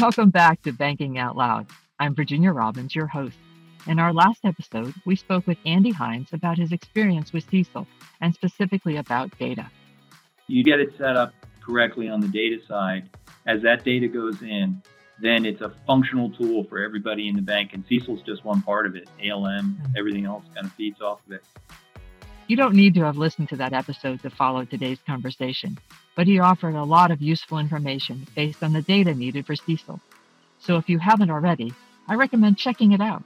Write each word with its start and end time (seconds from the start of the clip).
Welcome 0.00 0.30
back 0.30 0.62
to 0.62 0.72
Banking 0.72 1.18
Out 1.18 1.36
Loud. 1.36 1.66
I'm 1.98 2.14
Virginia 2.14 2.52
Robbins, 2.52 2.94
your 2.94 3.06
host. 3.06 3.36
In 3.86 3.98
our 3.98 4.14
last 4.14 4.46
episode, 4.46 4.94
we 5.04 5.14
spoke 5.14 5.46
with 5.46 5.58
Andy 5.66 5.90
Hines 5.90 6.32
about 6.32 6.56
his 6.56 6.72
experience 6.72 7.34
with 7.34 7.46
CECL 7.50 7.86
and 8.22 8.32
specifically 8.32 8.96
about 8.96 9.36
data. 9.38 9.70
You 10.46 10.64
get 10.64 10.80
it 10.80 10.96
set 10.96 11.18
up 11.18 11.34
correctly 11.60 12.08
on 12.08 12.20
the 12.20 12.28
data 12.28 12.56
side. 12.66 13.10
As 13.46 13.60
that 13.60 13.84
data 13.84 14.08
goes 14.08 14.40
in, 14.40 14.80
then 15.20 15.44
it's 15.44 15.60
a 15.60 15.74
functional 15.86 16.30
tool 16.30 16.64
for 16.64 16.78
everybody 16.78 17.28
in 17.28 17.36
the 17.36 17.42
bank, 17.42 17.74
and 17.74 17.86
CECL's 17.86 18.22
just 18.22 18.42
one 18.42 18.62
part 18.62 18.86
of 18.86 18.96
it. 18.96 19.06
ALM, 19.22 19.44
mm-hmm. 19.44 19.98
everything 19.98 20.24
else 20.24 20.44
kind 20.54 20.66
of 20.66 20.72
feeds 20.72 21.02
off 21.02 21.20
of 21.26 21.32
it. 21.32 21.44
You 22.50 22.56
don't 22.56 22.74
need 22.74 22.94
to 22.94 23.04
have 23.04 23.16
listened 23.16 23.48
to 23.50 23.56
that 23.58 23.72
episode 23.72 24.22
to 24.22 24.28
follow 24.28 24.64
today's 24.64 24.98
conversation, 25.06 25.78
but 26.16 26.26
he 26.26 26.40
offered 26.40 26.74
a 26.74 26.82
lot 26.82 27.12
of 27.12 27.22
useful 27.22 27.60
information 27.60 28.26
based 28.34 28.64
on 28.64 28.72
the 28.72 28.82
data 28.82 29.14
needed 29.14 29.46
for 29.46 29.54
CECL. 29.54 30.00
So 30.58 30.76
if 30.76 30.88
you 30.88 30.98
haven't 30.98 31.30
already, 31.30 31.72
I 32.08 32.16
recommend 32.16 32.58
checking 32.58 32.90
it 32.90 33.00
out. 33.00 33.22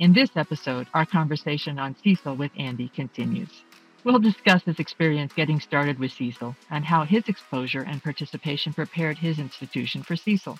In 0.00 0.12
this 0.12 0.30
episode, 0.34 0.88
our 0.92 1.06
conversation 1.06 1.78
on 1.78 1.94
CECL 1.94 2.36
with 2.36 2.50
Andy 2.58 2.88
continues. 2.88 3.62
We'll 4.02 4.18
discuss 4.18 4.64
his 4.64 4.80
experience 4.80 5.32
getting 5.32 5.60
started 5.60 6.00
with 6.00 6.10
CECL 6.10 6.56
and 6.72 6.84
how 6.84 7.04
his 7.04 7.28
exposure 7.28 7.84
and 7.88 8.02
participation 8.02 8.72
prepared 8.72 9.18
his 9.18 9.38
institution 9.38 10.02
for 10.02 10.16
CECL. 10.16 10.58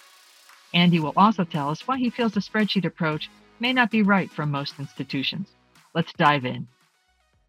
Andy 0.73 1.01
will 1.01 1.15
also 1.17 1.43
tell 1.43 1.69
us 1.69 1.85
why 1.89 1.99
he 1.99 2.11
feels 2.11 2.35
the 2.35 2.41
spreadsheet 2.41 2.85
approach 2.85 3.29
may 3.59 3.73
not 3.73 3.91
be 3.91 4.03
right 4.03 4.31
for 4.31 4.47
most 4.47 4.79
institutions. 4.79 5.49
Let's 5.97 6.13
dive 6.13 6.45
in. 6.45 6.69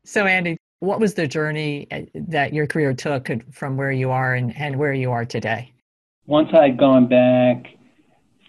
So, 0.08 0.28
Andy, 0.28 0.56
what 0.82 1.00
was 1.00 1.16
the 1.16 1.26
journey 1.28 1.88
uh, 1.90 2.02
that 2.14 2.54
your 2.54 2.68
career 2.68 2.94
took 2.94 3.28
from 3.52 3.76
where 3.76 3.92
you 3.92 4.12
are 4.12 4.36
and, 4.36 4.56
and 4.56 4.76
where 4.76 4.94
you 4.94 5.12
are 5.12 5.26
today? 5.26 5.74
Once 6.28 6.50
I'd 6.54 6.78
gone 6.78 7.08
back 7.08 7.66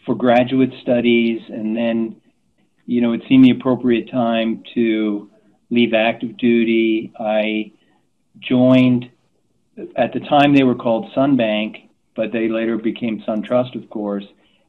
for 0.04 0.14
graduate 0.14 0.70
studies 0.82 1.40
and 1.48 1.74
then, 1.74 2.20
you 2.84 3.00
know, 3.00 3.14
it 3.14 3.22
seemed 3.26 3.46
the 3.46 3.52
appropriate 3.52 4.10
time 4.10 4.64
to 4.74 5.30
leave 5.70 5.94
active 5.94 6.36
duty. 6.36 7.10
I 7.18 7.72
joined, 8.38 9.10
at 9.96 10.12
the 10.12 10.20
time 10.20 10.54
they 10.54 10.62
were 10.62 10.74
called 10.74 11.10
Sunbank, 11.16 11.88
but 12.14 12.32
they 12.32 12.48
later 12.48 12.76
became 12.76 13.22
SunTrust, 13.26 13.82
of 13.82 13.88
course. 13.88 14.24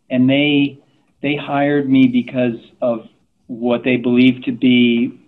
And 0.10 0.30
they, 0.30 0.80
they 1.22 1.36
hired 1.36 1.90
me 1.90 2.08
because 2.08 2.56
of 2.82 3.10
what 3.48 3.84
they 3.84 3.98
believed 3.98 4.46
to 4.46 4.54
be 4.54 5.20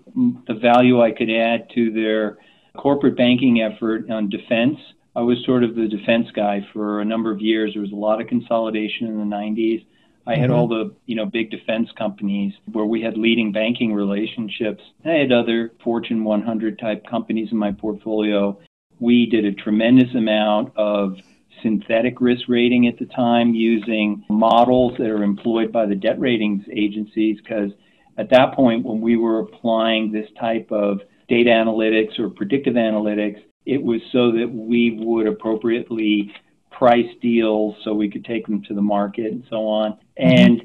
value 0.61 1.01
I 1.01 1.11
could 1.11 1.29
add 1.29 1.69
to 1.75 1.91
their 1.91 2.37
corporate 2.77 3.17
banking 3.17 3.61
effort 3.61 4.09
on 4.09 4.29
defense. 4.29 4.77
I 5.15 5.21
was 5.21 5.37
sort 5.45 5.63
of 5.63 5.75
the 5.75 5.87
defense 5.87 6.27
guy 6.35 6.65
for 6.71 7.01
a 7.01 7.05
number 7.05 7.31
of 7.31 7.41
years. 7.41 7.73
There 7.73 7.81
was 7.81 7.91
a 7.91 7.95
lot 7.95 8.21
of 8.21 8.27
consolidation 8.27 9.07
in 9.07 9.17
the 9.17 9.35
90s. 9.35 9.85
I 10.27 10.35
had 10.35 10.49
mm-hmm. 10.49 10.59
all 10.59 10.67
the, 10.67 10.95
you 11.07 11.15
know, 11.15 11.25
big 11.25 11.49
defense 11.49 11.89
companies 11.97 12.53
where 12.71 12.85
we 12.85 13.01
had 13.01 13.17
leading 13.17 13.51
banking 13.51 13.93
relationships. 13.93 14.83
I 15.03 15.11
had 15.11 15.31
other 15.31 15.71
Fortune 15.83 16.23
100 16.23 16.77
type 16.77 17.05
companies 17.09 17.49
in 17.51 17.57
my 17.57 17.71
portfolio. 17.71 18.59
We 18.99 19.25
did 19.25 19.45
a 19.45 19.53
tremendous 19.53 20.13
amount 20.13 20.77
of 20.77 21.17
synthetic 21.63 22.21
risk 22.21 22.43
rating 22.47 22.87
at 22.87 22.99
the 22.99 23.05
time 23.05 23.53
using 23.53 24.23
models 24.29 24.93
that 24.97 25.09
are 25.09 25.23
employed 25.23 25.71
by 25.71 25.85
the 25.85 25.95
debt 25.95 26.19
ratings 26.19 26.63
agencies 26.71 27.39
because 27.41 27.71
at 28.19 28.29
that 28.31 28.53
point, 28.53 28.85
when 28.85 28.99
we 28.99 29.15
were 29.15 29.39
applying 29.39 30.11
this 30.11 30.27
type 30.37 30.67
of 30.71 30.99
data 31.29 31.49
analytics 31.49 32.19
or 32.19 32.29
predictive 32.29 32.73
analytics, 32.73 33.41
it 33.65 33.81
was 33.81 34.01
so 34.11 34.31
that 34.33 34.51
we 34.51 34.99
would 34.99 35.25
appropriately 35.25 36.33
price 36.69 37.09
deals 37.21 37.75
so 37.83 37.93
we 37.93 38.11
could 38.11 38.25
take 38.25 38.45
them 38.45 38.61
to 38.63 38.73
the 38.73 38.81
market 38.81 39.31
and 39.31 39.45
so 39.49 39.65
on, 39.67 39.97
and 40.17 40.63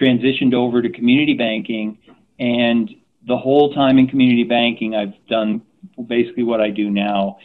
transitioned 0.00 0.54
over 0.54 0.80
to 0.80 0.88
community 0.88 1.34
banking. 1.34 1.98
And 2.38 2.90
the 3.28 3.36
whole 3.36 3.74
time 3.74 3.98
in 3.98 4.06
community 4.06 4.44
banking, 4.44 4.94
I've 4.94 5.14
done 5.28 5.60
basically 6.06 6.42
what 6.42 6.62
I 6.62 6.70
do 6.70 6.90
now. 6.90 7.36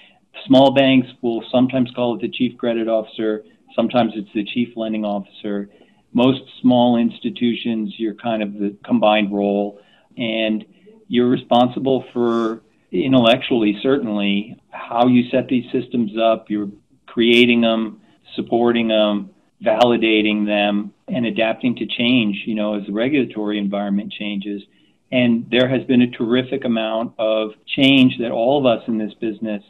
Small 0.46 0.74
banks 0.74 1.10
will 1.22 1.44
sometimes 1.52 1.92
call 1.94 2.16
it 2.16 2.22
the 2.22 2.30
chief 2.30 2.58
credit 2.58 2.88
officer, 2.88 3.44
sometimes 3.76 4.14
it's 4.16 4.30
the 4.34 4.46
chief 4.46 4.70
lending 4.78 5.04
officer 5.04 5.70
most 6.14 6.42
small 6.62 6.98
institutions, 6.98 7.94
you're 7.98 8.16
kind 8.16 8.42
of 8.42 8.54
the 8.54 8.76
combined 8.84 9.34
role, 9.34 9.80
and 10.18 10.66
you're 11.08 11.30
responsible 11.30 12.06
for 12.14 12.62
intellectually, 12.92 13.78
certainly, 13.82 14.60
how 14.72 15.08
you 15.08 15.30
set 15.30 15.48
these 15.48 15.66
systems 15.72 16.12
up. 16.18 16.50
You're 16.50 16.70
creating 17.06 17.62
them, 17.62 18.02
supporting 18.36 18.88
them, 18.88 19.32
validating 19.64 20.46
them, 20.46 20.94
and 21.08 21.26
adapting 21.26 21.76
to 21.76 21.86
change, 21.86 22.44
you 22.46 22.56
know, 22.56 22.76
as 22.76 22.86
the 22.86 22.94
regulatory 22.94 23.58
environment 23.58 24.12
changes. 24.12 24.62
And 25.12 25.48
there 25.50 25.68
has 25.68 25.84
been 25.86 26.02
a 26.04 26.12
terrific 26.12 26.66
amount 26.66 27.14
of 27.18 27.52
change 27.66 28.18
that 28.20 28.32
all 28.32 28.60
of 28.60 28.66
us 28.66 28.88
in 28.88 28.98
this 28.98 29.14
business, 29.16 29.64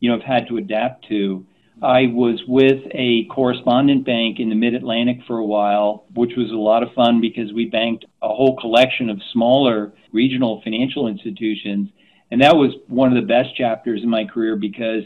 you 0.00 0.10
know, 0.10 0.18
have 0.18 0.26
had 0.26 0.48
to 0.48 0.58
adapt 0.58 1.08
to. 1.08 1.46
I 1.82 2.06
was 2.06 2.40
with 2.46 2.80
a 2.92 3.24
correspondent 3.24 4.06
bank 4.06 4.38
in 4.38 4.48
the 4.48 4.54
mid 4.54 4.74
Atlantic 4.74 5.18
for 5.26 5.38
a 5.38 5.44
while, 5.44 6.04
which 6.14 6.32
was 6.36 6.50
a 6.50 6.54
lot 6.56 6.84
of 6.84 6.92
fun 6.94 7.20
because 7.20 7.52
we 7.52 7.66
banked 7.66 8.04
a 8.22 8.28
whole 8.28 8.56
collection 8.56 9.10
of 9.10 9.20
smaller 9.32 9.92
regional 10.12 10.60
financial 10.62 11.08
institutions. 11.08 11.88
And 12.30 12.40
that 12.40 12.54
was 12.54 12.70
one 12.86 13.14
of 13.14 13.20
the 13.20 13.26
best 13.26 13.56
chapters 13.56 14.00
in 14.02 14.08
my 14.08 14.24
career 14.24 14.54
because, 14.54 15.02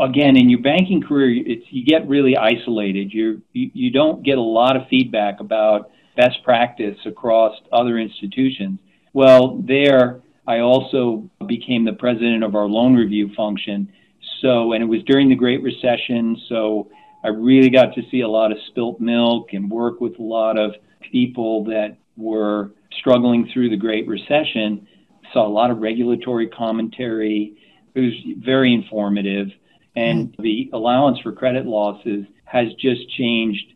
again, 0.00 0.36
in 0.36 0.50
your 0.50 0.60
banking 0.60 1.02
career, 1.02 1.42
it's, 1.46 1.64
you 1.70 1.84
get 1.84 2.08
really 2.08 2.36
isolated. 2.36 3.12
You're, 3.12 3.36
you, 3.52 3.70
you 3.72 3.90
don't 3.92 4.24
get 4.24 4.38
a 4.38 4.42
lot 4.42 4.76
of 4.76 4.88
feedback 4.88 5.38
about 5.38 5.90
best 6.16 6.42
practice 6.42 6.98
across 7.06 7.56
other 7.72 7.96
institutions. 7.96 8.80
Well, 9.12 9.62
there, 9.64 10.20
I 10.48 10.58
also 10.58 11.30
became 11.46 11.84
the 11.84 11.92
president 11.92 12.42
of 12.42 12.56
our 12.56 12.66
loan 12.66 12.96
review 12.96 13.30
function 13.36 13.92
so, 14.40 14.72
and 14.72 14.82
it 14.82 14.86
was 14.86 15.02
during 15.04 15.28
the 15.28 15.34
Great 15.34 15.62
Recession, 15.62 16.36
so 16.48 16.90
I 17.24 17.28
really 17.28 17.70
got 17.70 17.94
to 17.94 18.02
see 18.10 18.20
a 18.20 18.28
lot 18.28 18.52
of 18.52 18.58
spilt 18.68 19.00
milk 19.00 19.52
and 19.52 19.70
work 19.70 20.00
with 20.00 20.18
a 20.18 20.22
lot 20.22 20.58
of 20.58 20.72
people 21.10 21.64
that 21.64 21.96
were 22.16 22.72
struggling 22.98 23.50
through 23.52 23.70
the 23.70 23.76
Great 23.76 24.06
Recession. 24.06 24.86
Saw 25.32 25.46
a 25.46 25.48
lot 25.48 25.70
of 25.70 25.78
regulatory 25.78 26.48
commentary. 26.48 27.56
It 27.94 28.00
was 28.00 28.12
very 28.38 28.72
informative. 28.72 29.48
And 29.96 30.28
mm-hmm. 30.28 30.42
the 30.42 30.70
allowance 30.72 31.18
for 31.20 31.32
credit 31.32 31.66
losses 31.66 32.24
has 32.44 32.68
just 32.74 33.10
changed 33.16 33.74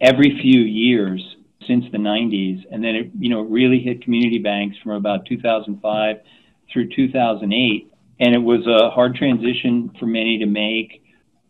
every 0.00 0.38
few 0.40 0.60
years 0.60 1.22
since 1.66 1.84
the 1.92 1.98
90s. 1.98 2.64
And 2.70 2.82
then 2.82 2.94
it, 2.94 3.10
you 3.18 3.28
know, 3.28 3.42
really 3.42 3.80
hit 3.80 4.02
community 4.02 4.38
banks 4.38 4.76
from 4.82 4.92
about 4.92 5.26
2005 5.26 6.16
through 6.72 6.88
2008 6.94 7.93
and 8.24 8.34
it 8.34 8.42
was 8.42 8.66
a 8.66 8.88
hard 8.88 9.14
transition 9.14 9.90
for 10.00 10.06
many 10.06 10.38
to 10.38 10.46
make. 10.46 11.02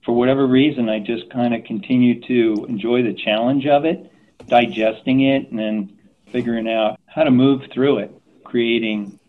For 0.05 0.11
whatever 0.11 0.45
reason, 0.49 0.89
I 0.89 0.99
just 0.99 1.31
kind 1.31 1.55
of 1.55 1.63
continued 1.63 2.25
to 2.27 2.67
enjoy 2.69 3.05
the 3.05 3.15
challenge 3.15 3.65
of 3.67 3.85
it, 3.85 4.11
digesting 4.49 5.21
it, 5.21 5.49
and 5.51 5.59
then 5.59 5.97
figuring 6.33 6.69
out 6.69 6.99
how 7.07 7.23
to 7.23 7.31
move 7.31 7.63
through 7.73 7.99
it, 7.99 8.13
creating 8.43 9.21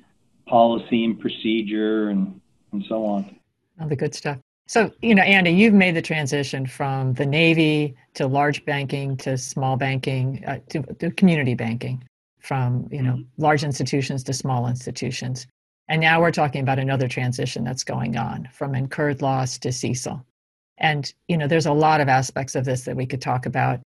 policy 0.47 1.05
and 1.05 1.19
procedure 1.19 2.09
and, 2.09 2.41
and 2.71 2.83
so 2.89 3.05
on. 3.05 3.37
All 3.79 3.87
the 3.87 3.95
good 3.95 4.15
stuff. 4.15 4.39
So, 4.67 4.89
you 5.03 5.13
know, 5.13 5.21
Andy, 5.21 5.51
you've 5.51 5.75
made 5.75 5.95
the 5.95 6.01
transition 6.01 6.65
from 6.65 7.13
the 7.13 7.27
Navy 7.27 7.95
to 8.15 8.25
large 8.25 8.65
banking 8.65 9.17
to 9.17 9.37
small 9.37 9.77
banking 9.77 10.43
uh, 10.47 10.57
to, 10.69 10.81
to, 10.81 11.11
community 11.11 11.53
banking, 11.53 12.03
from, 12.39 12.87
you 12.91 13.03
know, 13.03 13.13
mm-hmm. 13.13 13.43
large 13.43 13.63
institutions 13.63 14.23
to 14.23 14.33
small 14.33 14.67
institutions. 14.67 15.45
And 15.87 16.01
now 16.01 16.19
we're 16.19 16.31
talking 16.31 16.61
about 16.61 16.79
another 16.79 17.07
transition 17.07 17.63
that's 17.63 17.83
going 17.83 18.17
on 18.17 18.49
from 18.51 18.73
incurred 18.73 19.21
loss 19.21 19.57
to 19.59 19.69
CECL. 19.69 20.23
And 20.77 21.13
you 21.27 21.37
know, 21.37 21.47
there's 21.47 21.67
a 21.67 21.73
lot 21.73 22.01
of 22.01 22.09
aspects 22.09 22.55
of 22.55 22.65
this 22.65 22.83
that 22.83 22.95
we 22.95 23.05
could 23.05 23.21
talk 23.21 23.45
about. 23.45 23.79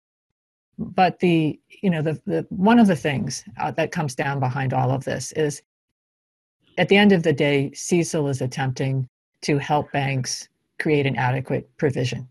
But 0.77 1.19
the 1.19 1.59
you 1.81 1.89
know 1.89 2.01
the, 2.01 2.21
the 2.25 2.45
one 2.49 2.79
of 2.79 2.87
the 2.87 2.95
things 2.95 3.43
uh, 3.59 3.71
that 3.71 3.91
comes 3.91 4.15
down 4.15 4.39
behind 4.39 4.73
all 4.73 4.91
of 4.91 5.03
this 5.03 5.33
is 5.33 5.61
at 6.77 6.87
the 6.87 6.95
end 6.95 7.11
of 7.11 7.23
the 7.23 7.33
day, 7.33 7.71
CECL 7.73 8.29
is 8.29 8.41
attempting 8.41 9.07
to 9.41 9.57
help 9.57 9.91
banks 9.91 10.47
create 10.79 11.05
an 11.05 11.17
adequate 11.17 11.69
provision. 11.77 12.27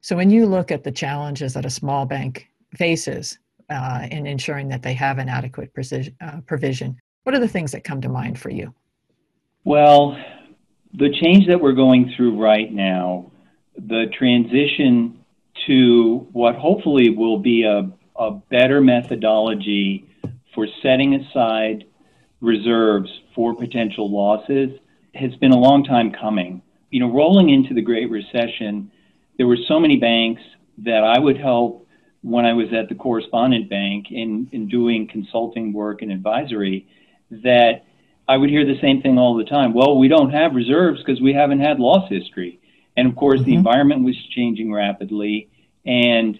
So 0.00 0.16
when 0.16 0.30
you 0.30 0.46
look 0.46 0.72
at 0.72 0.82
the 0.82 0.90
challenges 0.90 1.54
that 1.54 1.64
a 1.64 1.70
small 1.70 2.04
bank 2.04 2.48
faces 2.74 3.38
uh, 3.70 4.08
in 4.10 4.26
ensuring 4.26 4.68
that 4.68 4.82
they 4.82 4.94
have 4.94 5.18
an 5.18 5.28
adequate 5.28 5.72
precision, 5.72 6.16
uh, 6.20 6.40
provision, 6.40 6.98
what 7.22 7.36
are 7.36 7.38
the 7.38 7.46
things 7.46 7.70
that 7.70 7.84
come 7.84 8.00
to 8.00 8.08
mind 8.08 8.40
for 8.40 8.50
you? 8.50 8.74
Well, 9.64 10.18
the 10.92 11.10
change 11.22 11.46
that 11.46 11.60
we're 11.60 11.72
going 11.72 12.12
through 12.16 12.40
right 12.42 12.72
now, 12.72 13.30
the 13.76 14.06
transition 14.18 15.24
to 15.68 16.26
what 16.32 16.56
hopefully 16.56 17.10
will 17.10 17.38
be 17.38 17.62
a, 17.62 17.88
a 18.16 18.30
better 18.50 18.80
methodology 18.80 20.08
for 20.52 20.66
setting 20.82 21.14
aside 21.14 21.84
reserves 22.40 23.08
for 23.36 23.54
potential 23.54 24.10
losses 24.10 24.70
has 25.14 25.32
been 25.36 25.52
a 25.52 25.58
long 25.58 25.84
time 25.84 26.10
coming. 26.10 26.60
You 26.90 26.98
know, 26.98 27.12
rolling 27.12 27.50
into 27.50 27.72
the 27.72 27.82
Great 27.82 28.10
Recession, 28.10 28.90
there 29.38 29.46
were 29.46 29.58
so 29.68 29.78
many 29.78 29.96
banks 29.96 30.42
that 30.78 31.04
I 31.04 31.20
would 31.20 31.38
help 31.38 31.86
when 32.22 32.44
I 32.44 32.52
was 32.52 32.72
at 32.72 32.88
the 32.88 32.96
correspondent 32.96 33.70
bank 33.70 34.06
in, 34.10 34.48
in 34.50 34.66
doing 34.66 35.06
consulting 35.06 35.72
work 35.72 36.02
and 36.02 36.10
advisory 36.10 36.88
that 37.30 37.84
I 38.28 38.36
would 38.36 38.50
hear 38.50 38.64
the 38.64 38.80
same 38.80 39.02
thing 39.02 39.18
all 39.18 39.36
the 39.36 39.44
time. 39.44 39.74
Well, 39.74 39.98
we 39.98 40.08
don't 40.08 40.30
have 40.30 40.54
reserves 40.54 41.02
because 41.02 41.20
we 41.20 41.32
haven't 41.32 41.60
had 41.60 41.80
loss 41.80 42.08
history. 42.08 42.60
And 42.96 43.08
of 43.08 43.16
course, 43.16 43.40
mm-hmm. 43.40 43.50
the 43.50 43.56
environment 43.56 44.04
was 44.04 44.16
changing 44.34 44.72
rapidly, 44.72 45.48
and 45.84 46.38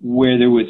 where 0.00 0.38
there 0.38 0.50
was 0.50 0.66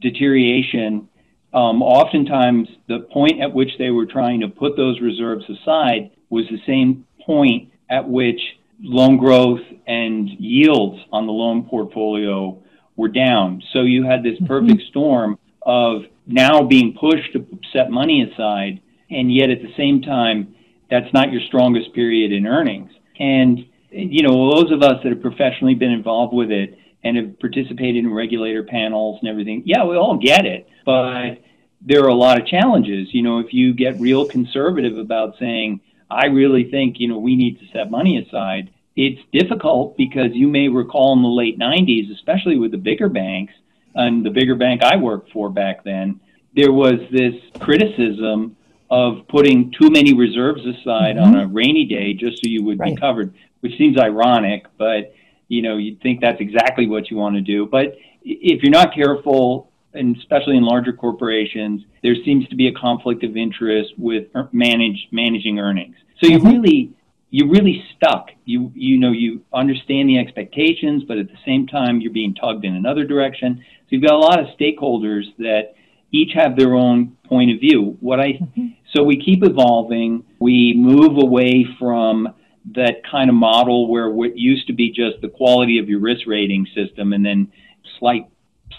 deterioration, 0.00 1.08
um, 1.52 1.82
oftentimes 1.82 2.68
the 2.88 3.00
point 3.12 3.40
at 3.40 3.52
which 3.52 3.70
they 3.78 3.90
were 3.90 4.06
trying 4.06 4.40
to 4.40 4.48
put 4.48 4.76
those 4.76 5.00
reserves 5.00 5.44
aside 5.48 6.10
was 6.30 6.44
the 6.50 6.60
same 6.66 7.06
point 7.24 7.72
at 7.90 8.08
which 8.08 8.40
loan 8.80 9.16
growth 9.16 9.60
and 9.86 10.28
yields 10.28 11.00
on 11.10 11.26
the 11.26 11.32
loan 11.32 11.64
portfolio 11.64 12.62
were 12.96 13.08
down. 13.08 13.62
So 13.72 13.82
you 13.82 14.04
had 14.04 14.22
this 14.22 14.34
mm-hmm. 14.34 14.46
perfect 14.46 14.82
storm 14.90 15.38
of 15.62 16.02
now 16.26 16.62
being 16.62 16.94
pushed 16.98 17.32
to 17.32 17.46
set 17.72 17.90
money 17.90 18.22
aside, 18.22 18.80
and 19.10 19.34
yet 19.34 19.50
at 19.50 19.62
the 19.62 19.72
same 19.76 20.02
time, 20.02 20.54
that's 20.90 21.12
not 21.12 21.32
your 21.32 21.40
strongest 21.42 21.94
period 21.94 22.32
in 22.32 22.46
earnings. 22.46 22.90
And, 23.18 23.66
you 23.90 24.22
know, 24.22 24.54
those 24.54 24.70
of 24.70 24.82
us 24.82 25.02
that 25.02 25.10
have 25.10 25.22
professionally 25.22 25.74
been 25.74 25.90
involved 25.90 26.34
with 26.34 26.50
it 26.50 26.78
and 27.04 27.16
have 27.16 27.38
participated 27.40 27.96
in 27.96 28.12
regulator 28.12 28.62
panels 28.62 29.18
and 29.20 29.28
everything, 29.28 29.62
yeah, 29.66 29.84
we 29.84 29.96
all 29.96 30.16
get 30.16 30.46
it. 30.46 30.68
But 30.84 31.42
there 31.80 32.04
are 32.04 32.08
a 32.08 32.14
lot 32.14 32.40
of 32.40 32.46
challenges. 32.46 33.08
You 33.12 33.22
know, 33.22 33.38
if 33.38 33.52
you 33.52 33.74
get 33.74 34.00
real 34.00 34.26
conservative 34.26 34.98
about 34.98 35.38
saying, 35.38 35.80
I 36.10 36.26
really 36.26 36.70
think, 36.70 36.98
you 36.98 37.08
know, 37.08 37.18
we 37.18 37.36
need 37.36 37.60
to 37.60 37.66
set 37.72 37.90
money 37.90 38.18
aside, 38.18 38.70
it's 38.96 39.20
difficult 39.32 39.96
because 39.96 40.32
you 40.32 40.48
may 40.48 40.68
recall 40.68 41.12
in 41.12 41.22
the 41.22 41.28
late 41.28 41.58
90s, 41.58 42.12
especially 42.12 42.58
with 42.58 42.72
the 42.72 42.78
bigger 42.78 43.08
banks, 43.08 43.52
and 43.94 44.24
the 44.24 44.30
bigger 44.30 44.54
bank 44.54 44.82
I 44.82 44.96
worked 44.96 45.32
for 45.32 45.50
back 45.50 45.84
then, 45.84 46.20
there 46.54 46.72
was 46.72 46.98
this 47.12 47.34
criticism 47.60 48.56
of 48.90 49.26
putting 49.28 49.72
too 49.72 49.90
many 49.90 50.14
reserves 50.14 50.60
aside 50.64 51.16
mm-hmm. 51.16 51.24
on 51.24 51.36
a 51.36 51.46
rainy 51.46 51.84
day 51.84 52.14
just 52.14 52.38
so 52.38 52.48
you 52.48 52.64
would 52.64 52.78
right. 52.78 52.94
be 52.94 53.00
covered, 53.00 53.34
which 53.60 53.76
seems 53.76 53.98
ironic, 53.98 54.66
but 54.78 55.14
you 55.48 55.62
know, 55.62 55.76
you'd 55.78 56.00
think 56.02 56.20
that's 56.20 56.40
exactly 56.40 56.86
what 56.86 57.10
you 57.10 57.16
want 57.16 57.34
to 57.34 57.40
do. 57.40 57.66
But 57.66 57.96
if 58.22 58.62
you're 58.62 58.70
not 58.70 58.94
careful, 58.94 59.70
and 59.94 60.16
especially 60.16 60.56
in 60.56 60.64
larger 60.64 60.92
corporations, 60.92 61.82
there 62.02 62.14
seems 62.24 62.46
to 62.48 62.56
be 62.56 62.68
a 62.68 62.72
conflict 62.72 63.24
of 63.24 63.36
interest 63.36 63.94
with 63.96 64.26
manage, 64.52 65.08
managing 65.10 65.58
earnings. 65.58 65.96
So 66.20 66.28
you 66.28 66.38
mm-hmm. 66.38 66.48
really 66.48 66.92
you're 67.30 67.48
really 67.48 67.84
stuck. 67.96 68.30
You 68.44 68.72
you 68.74 68.98
know 68.98 69.12
you 69.12 69.42
understand 69.52 70.08
the 70.08 70.18
expectations, 70.18 71.04
but 71.06 71.18
at 71.18 71.28
the 71.28 71.38
same 71.44 71.66
time 71.66 72.00
you're 72.00 72.12
being 72.12 72.34
tugged 72.34 72.64
in 72.64 72.74
another 72.74 73.04
direction. 73.04 73.56
So 73.58 73.86
you've 73.90 74.02
got 74.02 74.14
a 74.14 74.18
lot 74.18 74.38
of 74.38 74.46
stakeholders 74.58 75.24
that 75.38 75.74
each 76.10 76.32
have 76.34 76.56
their 76.56 76.74
own 76.74 77.16
point 77.24 77.50
of 77.50 77.60
view. 77.60 77.96
What 78.00 78.20
I 78.20 78.32
mm-hmm. 78.32 78.68
So 78.94 79.02
we 79.02 79.20
keep 79.22 79.44
evolving. 79.44 80.24
We 80.40 80.74
move 80.76 81.18
away 81.22 81.66
from 81.78 82.28
that 82.74 83.02
kind 83.10 83.30
of 83.30 83.36
model 83.36 83.90
where 83.90 84.10
what 84.10 84.36
used 84.36 84.66
to 84.66 84.72
be 84.72 84.90
just 84.90 85.20
the 85.22 85.28
quality 85.28 85.78
of 85.78 85.88
your 85.88 86.00
risk 86.00 86.26
rating 86.26 86.66
system 86.74 87.12
and 87.12 87.24
then 87.24 87.52
slight 87.98 88.28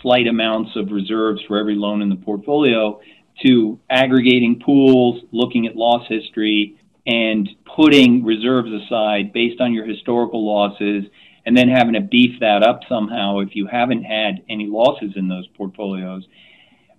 slight 0.01 0.27
amounts 0.27 0.71
of 0.75 0.91
reserves 0.91 1.41
for 1.47 1.57
every 1.57 1.75
loan 1.75 2.01
in 2.01 2.09
the 2.09 2.15
portfolio 2.15 2.99
to 3.45 3.79
aggregating 3.89 4.61
pools, 4.63 5.23
looking 5.31 5.65
at 5.65 5.75
loss 5.75 6.07
history, 6.07 6.77
and 7.05 7.49
putting 7.75 8.23
reserves 8.23 8.69
aside 8.71 9.33
based 9.33 9.59
on 9.59 9.73
your 9.73 9.85
historical 9.85 10.45
losses, 10.45 11.05
and 11.45 11.57
then 11.57 11.67
having 11.67 11.93
to 11.93 12.01
beef 12.01 12.39
that 12.39 12.63
up 12.63 12.81
somehow 12.87 13.39
if 13.39 13.55
you 13.55 13.65
haven't 13.65 14.03
had 14.03 14.43
any 14.49 14.67
losses 14.67 15.11
in 15.15 15.27
those 15.27 15.47
portfolios. 15.55 16.25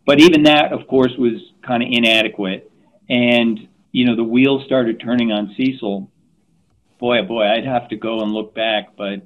But 0.07 0.21
even 0.21 0.45
that, 0.45 0.73
of 0.73 0.87
course, 0.89 1.13
was 1.19 1.35
kind 1.63 1.83
of 1.83 1.89
inadequate. 1.93 2.70
And, 3.11 3.69
you 3.93 4.07
know, 4.07 4.17
the 4.17 4.25
wheels 4.25 4.65
started 4.65 5.01
turning 5.01 5.33
on 5.33 5.55
CECL. 5.59 6.09
Boy, 6.99 7.19
oh 7.19 7.25
boy, 7.25 7.45
I'd 7.45 7.65
have 7.65 7.89
to 7.89 7.97
go 7.97 8.21
and 8.21 8.33
look 8.33 8.55
back, 8.55 8.97
but 8.97 9.23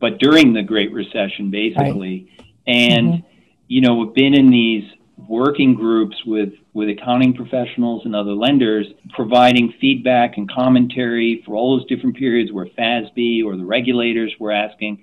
but 0.00 0.18
during 0.18 0.54
the 0.54 0.62
Great 0.62 0.92
Recession, 0.92 1.50
basically. 1.50 2.30
Right. 2.38 2.48
And, 2.66 3.06
mm-hmm. 3.08 3.26
you 3.68 3.82
know, 3.82 3.96
we've 3.96 4.14
been 4.14 4.34
in 4.34 4.50
these 4.50 4.84
working 5.28 5.74
groups 5.74 6.16
with, 6.24 6.54
with 6.72 6.88
accounting 6.88 7.34
professionals 7.34 8.06
and 8.06 8.16
other 8.16 8.32
lenders, 8.32 8.86
providing 9.10 9.74
feedback 9.78 10.38
and 10.38 10.50
commentary 10.50 11.42
for 11.44 11.54
all 11.54 11.76
those 11.76 11.86
different 11.86 12.16
periods 12.16 12.50
where 12.50 12.66
FASB 12.66 13.44
or 13.44 13.56
the 13.56 13.64
regulators 13.64 14.32
were 14.40 14.52
asking. 14.52 15.02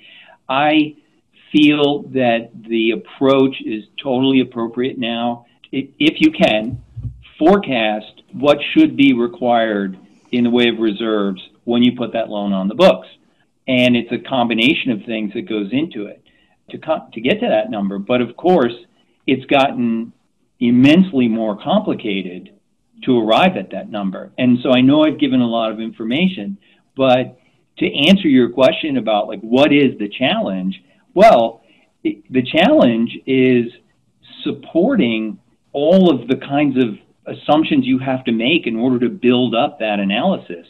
I 0.50 0.96
feel 1.52 2.04
that 2.10 2.50
the 2.68 2.92
approach 2.92 3.62
is 3.64 3.84
totally 4.02 4.42
appropriate 4.42 4.98
now. 4.98 5.46
If 5.72 6.22
you 6.22 6.32
can, 6.32 6.82
forecast 7.38 8.24
what 8.34 8.58
should 8.74 8.98
be 8.98 9.14
required 9.14 9.98
in 10.32 10.44
the 10.44 10.50
way 10.50 10.70
of 10.70 10.80
reserves 10.80 11.42
when 11.64 11.84
you 11.84 11.96
put 11.96 12.14
that 12.14 12.30
loan 12.30 12.54
on 12.54 12.68
the 12.68 12.76
books. 12.76 13.08
And 13.68 13.96
it's 13.96 14.12
a 14.12 14.30
combination 14.30 14.92
of 14.92 15.04
things 15.06 15.34
that 15.34 15.50
goes 15.50 15.70
into 15.72 16.06
it 16.06 16.24
to, 16.70 16.78
co- 16.78 17.08
to 17.14 17.22
get 17.22 17.40
to 17.42 17.48
that 17.48 17.70
number. 17.70 18.00
But 18.00 18.22
of 18.22 18.36
course, 18.36 18.74
it's 19.26 19.46
gotten 19.46 20.14
immensely 20.60 21.28
more 21.28 21.62
complicated 21.62 22.52
to 23.04 23.20
arrive 23.20 23.58
at 23.58 23.72
that 23.72 23.90
number. 23.90 24.32
And 24.38 24.58
so 24.64 24.72
I 24.72 24.82
know 24.82 25.04
I've 25.04 25.20
given 25.20 25.42
a 25.42 25.48
lot 25.48 25.72
of 25.72 25.80
information, 25.80 26.58
but 26.96 27.38
to 27.78 28.08
answer 28.10 28.28
your 28.28 28.50
question 28.50 28.98
about 28.98 29.28
like 29.28 29.42
what 29.42 29.72
is 29.72 29.98
the 30.00 30.10
challenge? 30.10 30.82
Well, 31.14 31.62
it, 32.04 32.32
the 32.32 32.42
challenge 32.42 33.12
is 33.26 33.72
supporting 34.44 35.40
all 35.74 36.10
of 36.10 36.28
the 36.28 36.38
kinds 36.38 36.78
of 36.78 36.98
assumptions 37.28 37.86
you 37.86 38.00
have 38.00 38.24
to 38.26 38.32
make 38.32 38.68
in 38.68 38.76
order 38.76 39.00
to 39.00 39.10
build 39.10 39.54
up 39.54 39.80
that 39.80 40.00
analysis. 40.00 40.66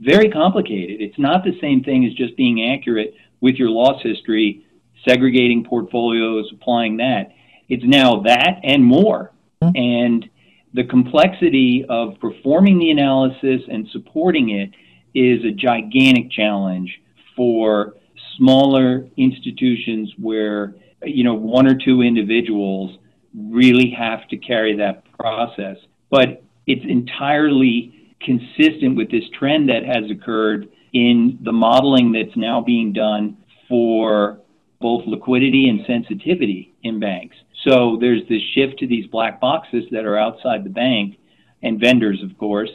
Very 0.00 0.30
complicated. 0.30 1.00
It's 1.00 1.18
not 1.18 1.44
the 1.44 1.58
same 1.60 1.82
thing 1.82 2.04
as 2.04 2.12
just 2.14 2.36
being 2.36 2.70
accurate 2.70 3.14
with 3.40 3.56
your 3.56 3.70
loss 3.70 4.02
history, 4.02 4.64
segregating 5.06 5.64
portfolios, 5.64 6.50
applying 6.52 6.98
that 6.98 7.32
it's 7.72 7.84
now 7.86 8.20
that 8.22 8.60
and 8.62 8.84
more. 8.84 9.32
Mm-hmm. 9.62 9.76
And 9.76 10.30
the 10.74 10.84
complexity 10.84 11.86
of 11.88 12.20
performing 12.20 12.78
the 12.78 12.90
analysis 12.90 13.62
and 13.66 13.88
supporting 13.92 14.50
it 14.50 14.70
is 15.14 15.42
a 15.44 15.52
gigantic 15.52 16.30
challenge 16.30 17.00
for 17.34 17.94
smaller 18.36 19.08
institutions 19.16 20.12
where 20.18 20.74
you 21.02 21.24
know 21.24 21.34
one 21.34 21.66
or 21.66 21.74
two 21.74 22.02
individuals 22.02 22.98
really 23.34 23.90
have 23.90 24.28
to 24.28 24.36
carry 24.36 24.76
that 24.76 25.04
process 25.18 25.78
but 26.12 26.44
it's 26.66 26.84
entirely 26.88 28.14
consistent 28.20 28.96
with 28.96 29.10
this 29.10 29.24
trend 29.36 29.68
that 29.70 29.84
has 29.84 30.08
occurred 30.10 30.68
in 30.92 31.38
the 31.42 31.50
modeling 31.50 32.12
that's 32.12 32.36
now 32.36 32.60
being 32.60 32.92
done 32.92 33.36
for 33.68 34.38
both 34.80 35.02
liquidity 35.06 35.68
and 35.68 35.80
sensitivity 35.86 36.74
in 36.82 37.00
banks. 37.00 37.34
So 37.66 37.96
there's 37.98 38.22
this 38.28 38.42
shift 38.54 38.78
to 38.80 38.86
these 38.86 39.06
black 39.06 39.40
boxes 39.40 39.84
that 39.90 40.04
are 40.04 40.18
outside 40.18 40.64
the 40.64 40.70
bank 40.70 41.16
and 41.62 41.80
vendors, 41.80 42.22
of 42.22 42.36
course, 42.36 42.70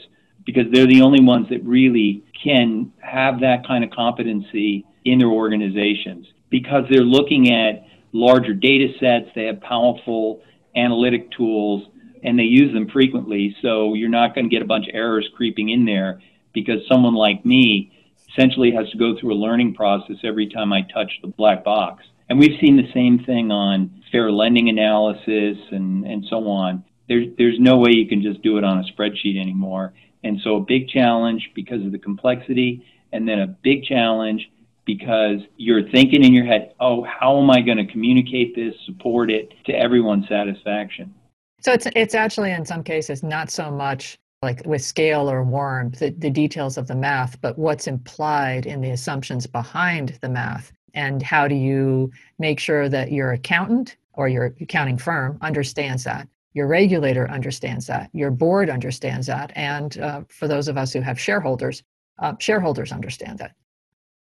because 0.45 0.65
they're 0.73 0.87
the 0.87 1.01
only 1.01 1.21
ones 1.21 1.47
that 1.49 1.63
really 1.63 2.23
can 2.43 2.91
have 2.99 3.41
that 3.41 3.67
kind 3.67 3.83
of 3.83 3.91
competency 3.91 4.83
in 5.05 5.19
their 5.19 5.29
organizations 5.29 6.25
because 6.49 6.85
they're 6.89 7.01
looking 7.01 7.53
at 7.53 7.85
larger 8.13 8.53
data 8.53 8.87
sets, 8.99 9.29
they 9.35 9.45
have 9.45 9.61
powerful 9.61 10.41
analytic 10.75 11.29
tools, 11.31 11.83
and 12.23 12.37
they 12.37 12.43
use 12.43 12.73
them 12.73 12.89
frequently. 12.89 13.55
So 13.61 13.93
you're 13.93 14.09
not 14.09 14.35
going 14.35 14.45
to 14.45 14.53
get 14.53 14.61
a 14.61 14.65
bunch 14.65 14.87
of 14.87 14.95
errors 14.95 15.29
creeping 15.35 15.69
in 15.69 15.85
there 15.85 16.21
because 16.53 16.79
someone 16.89 17.15
like 17.15 17.45
me 17.45 17.91
essentially 18.29 18.71
has 18.71 18.89
to 18.91 18.97
go 18.97 19.17
through 19.19 19.33
a 19.33 19.35
learning 19.35 19.73
process 19.73 20.17
every 20.23 20.47
time 20.47 20.73
I 20.73 20.81
touch 20.81 21.11
the 21.21 21.27
black 21.27 21.63
box. 21.63 22.03
And 22.29 22.37
we've 22.37 22.59
seen 22.59 22.75
the 22.75 22.91
same 22.93 23.23
thing 23.23 23.51
on 23.51 24.03
fair 24.11 24.31
lending 24.31 24.69
analysis 24.69 25.57
and, 25.71 26.05
and 26.05 26.25
so 26.29 26.47
on. 26.47 26.83
There's, 27.07 27.27
there's 27.37 27.59
no 27.59 27.77
way 27.77 27.91
you 27.91 28.07
can 28.07 28.21
just 28.21 28.41
do 28.41 28.57
it 28.57 28.63
on 28.63 28.79
a 28.79 28.83
spreadsheet 28.83 29.39
anymore. 29.39 29.93
And 30.23 30.39
so 30.43 30.57
a 30.57 30.59
big 30.59 30.89
challenge 30.89 31.51
because 31.55 31.85
of 31.85 31.91
the 31.91 31.99
complexity, 31.99 32.85
and 33.13 33.27
then 33.27 33.39
a 33.39 33.47
big 33.47 33.83
challenge 33.83 34.49
because 34.85 35.39
you're 35.57 35.89
thinking 35.89 36.23
in 36.23 36.33
your 36.33 36.45
head, 36.45 36.73
oh, 36.79 37.03
how 37.03 37.39
am 37.41 37.49
I 37.49 37.61
going 37.61 37.77
to 37.77 37.85
communicate 37.85 38.55
this, 38.55 38.73
support 38.85 39.29
it 39.29 39.53
to 39.65 39.73
everyone's 39.73 40.27
satisfaction? 40.27 41.13
So 41.61 41.73
it's 41.73 41.87
it's 41.95 42.15
actually 42.15 42.51
in 42.51 42.65
some 42.65 42.83
cases 42.83 43.23
not 43.23 43.49
so 43.49 43.71
much 43.71 44.19
like 44.43 44.61
with 44.65 44.83
scale 44.83 45.29
or 45.29 45.43
WARM, 45.43 45.91
the, 45.91 46.11
the 46.11 46.29
details 46.29 46.77
of 46.77 46.87
the 46.87 46.95
math, 46.95 47.41
but 47.41 47.57
what's 47.57 47.87
implied 47.87 48.67
in 48.67 48.81
the 48.81 48.91
assumptions 48.91 49.47
behind 49.47 50.17
the 50.21 50.29
math. 50.29 50.71
And 50.93 51.23
how 51.23 51.47
do 51.47 51.55
you 51.55 52.11
make 52.37 52.59
sure 52.59 52.87
that 52.87 53.11
your 53.11 53.31
accountant 53.31 53.97
or 54.13 54.27
your 54.27 54.53
accounting 54.61 54.97
firm 54.97 55.39
understands 55.41 56.03
that? 56.03 56.27
Your 56.53 56.67
regulator 56.67 57.29
understands 57.29 57.87
that. 57.87 58.09
Your 58.13 58.29
board 58.29 58.69
understands 58.69 59.25
that. 59.27 59.51
And 59.55 59.97
uh, 59.99 60.21
for 60.29 60.47
those 60.47 60.67
of 60.67 60.77
us 60.77 60.93
who 60.93 61.01
have 61.01 61.19
shareholders 61.19 61.83
uh, 62.19 62.33
shareholders 62.39 62.91
understand 62.91 63.37
that. 63.39 63.55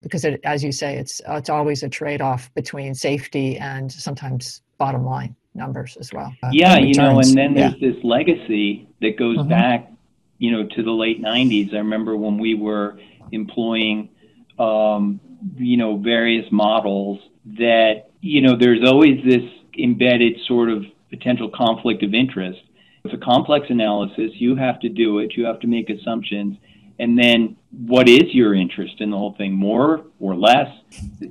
Because 0.03 0.25
it, 0.25 0.41
as 0.45 0.63
you 0.63 0.73
say 0.73 0.97
it's 0.97 1.21
it's 1.27 1.51
always 1.51 1.83
a 1.83 1.89
trade-off 1.89 2.53
between 2.55 2.95
safety 2.95 3.59
and 3.59 3.91
sometimes 3.91 4.63
bottom 4.79 5.05
line 5.05 5.35
numbers 5.55 5.97
as 5.99 6.13
well. 6.13 6.33
Uh, 6.43 6.51
yeah, 6.53 6.79
you 6.79 6.95
know, 6.95 7.19
and 7.19 7.35
then 7.35 7.55
there's 7.55 7.75
yeah. 7.79 7.93
this 7.93 8.03
legacy 8.05 8.89
that 9.01 9.19
goes 9.19 9.39
mm-hmm. 9.39 9.49
back, 9.49 9.93
you 10.39 10.51
know, 10.51 10.67
to 10.67 10.83
the 10.83 10.91
late 10.91 11.23
90s. 11.23 11.73
I 11.73 11.79
remember 11.79 12.17
when 12.17 12.39
we 12.39 12.55
were 12.55 12.99
employing, 13.33 14.11
um, 14.59 15.21
you 15.57 15.77
know, 15.77 15.97
various 15.97 16.51
models 16.51 17.21
that, 17.59 18.11
you 18.21 18.41
know, 18.41 18.57
there's 18.57 18.85
always 18.85 19.23
this 19.25 19.43
embedded 19.79 20.39
sort 20.47 20.71
of 20.71 20.85
potential 21.11 21.51
conflict 21.55 22.03
of 22.03 22.15
interest. 22.15 22.61
It's 23.05 23.15
a 23.15 23.19
complex 23.19 23.67
analysis. 23.69 24.33
You 24.35 24.57
have 24.57 24.81
to 24.81 24.89
do 24.89 25.19
it. 25.19 25.37
You 25.37 25.45
have 25.45 25.61
to 25.61 25.67
make 25.67 25.91
assumptions. 25.91 26.57
And 26.99 27.19
then 27.19 27.57
what 27.71 28.09
is 28.09 28.33
your 28.35 28.55
interest 28.55 29.01
in 29.01 29.11
the 29.11 29.17
whole 29.17 29.35
thing, 29.35 29.53
more 29.53 30.07
or 30.21 30.35
less? 30.35 30.69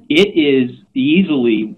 It 0.09 0.37
is 0.37 0.77
easily 0.93 1.75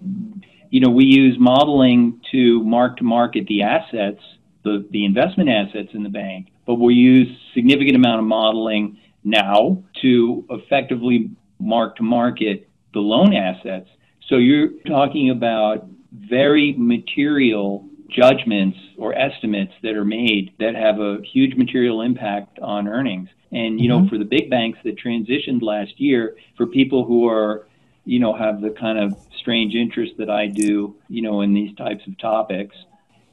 you 0.75 0.81
know, 0.81 0.89
we 0.89 1.05
use 1.05 1.37
modeling 1.39 2.19
to 2.33 2.61
mark 2.65 2.97
to 2.97 3.05
market 3.05 3.47
the 3.47 3.61
assets, 3.61 4.19
the, 4.65 4.85
the 4.91 5.05
investment 5.05 5.49
assets 5.49 5.87
in 5.93 6.03
the 6.03 6.09
bank, 6.09 6.47
but 6.67 6.75
we 6.75 6.95
use 6.95 7.29
significant 7.53 7.95
amount 7.95 8.19
of 8.19 8.25
modeling 8.25 8.99
now 9.23 9.81
to 10.01 10.45
effectively 10.49 11.29
mark 11.61 11.95
to 11.95 12.03
market 12.03 12.67
the 12.93 12.99
loan 12.99 13.33
assets. 13.33 13.87
So 14.27 14.35
you're 14.35 14.71
talking 14.85 15.29
about 15.29 15.87
very 16.11 16.75
material 16.77 17.87
judgments 18.09 18.77
or 18.97 19.17
estimates 19.17 19.71
that 19.81 19.95
are 19.95 20.03
made 20.03 20.51
that 20.59 20.75
have 20.75 20.99
a 20.99 21.19
huge 21.23 21.55
material 21.55 22.01
impact 22.01 22.59
on 22.59 22.89
earnings. 22.89 23.29
And 23.53 23.79
you 23.79 23.89
mm-hmm. 23.89 24.03
know, 24.03 24.09
for 24.09 24.17
the 24.17 24.25
big 24.25 24.49
banks 24.49 24.79
that 24.83 24.97
transitioned 24.99 25.61
last 25.61 25.93
year, 26.01 26.35
for 26.57 26.67
people 26.67 27.05
who 27.05 27.29
are 27.29 27.65
you 28.05 28.19
know, 28.19 28.33
have 28.33 28.61
the 28.61 28.69
kind 28.69 28.97
of 28.97 29.17
strange 29.37 29.75
interest 29.75 30.13
that 30.17 30.29
I 30.29 30.47
do, 30.47 30.95
you 31.09 31.21
know, 31.21 31.41
in 31.41 31.53
these 31.53 31.75
types 31.75 32.05
of 32.07 32.17
topics. 32.19 32.75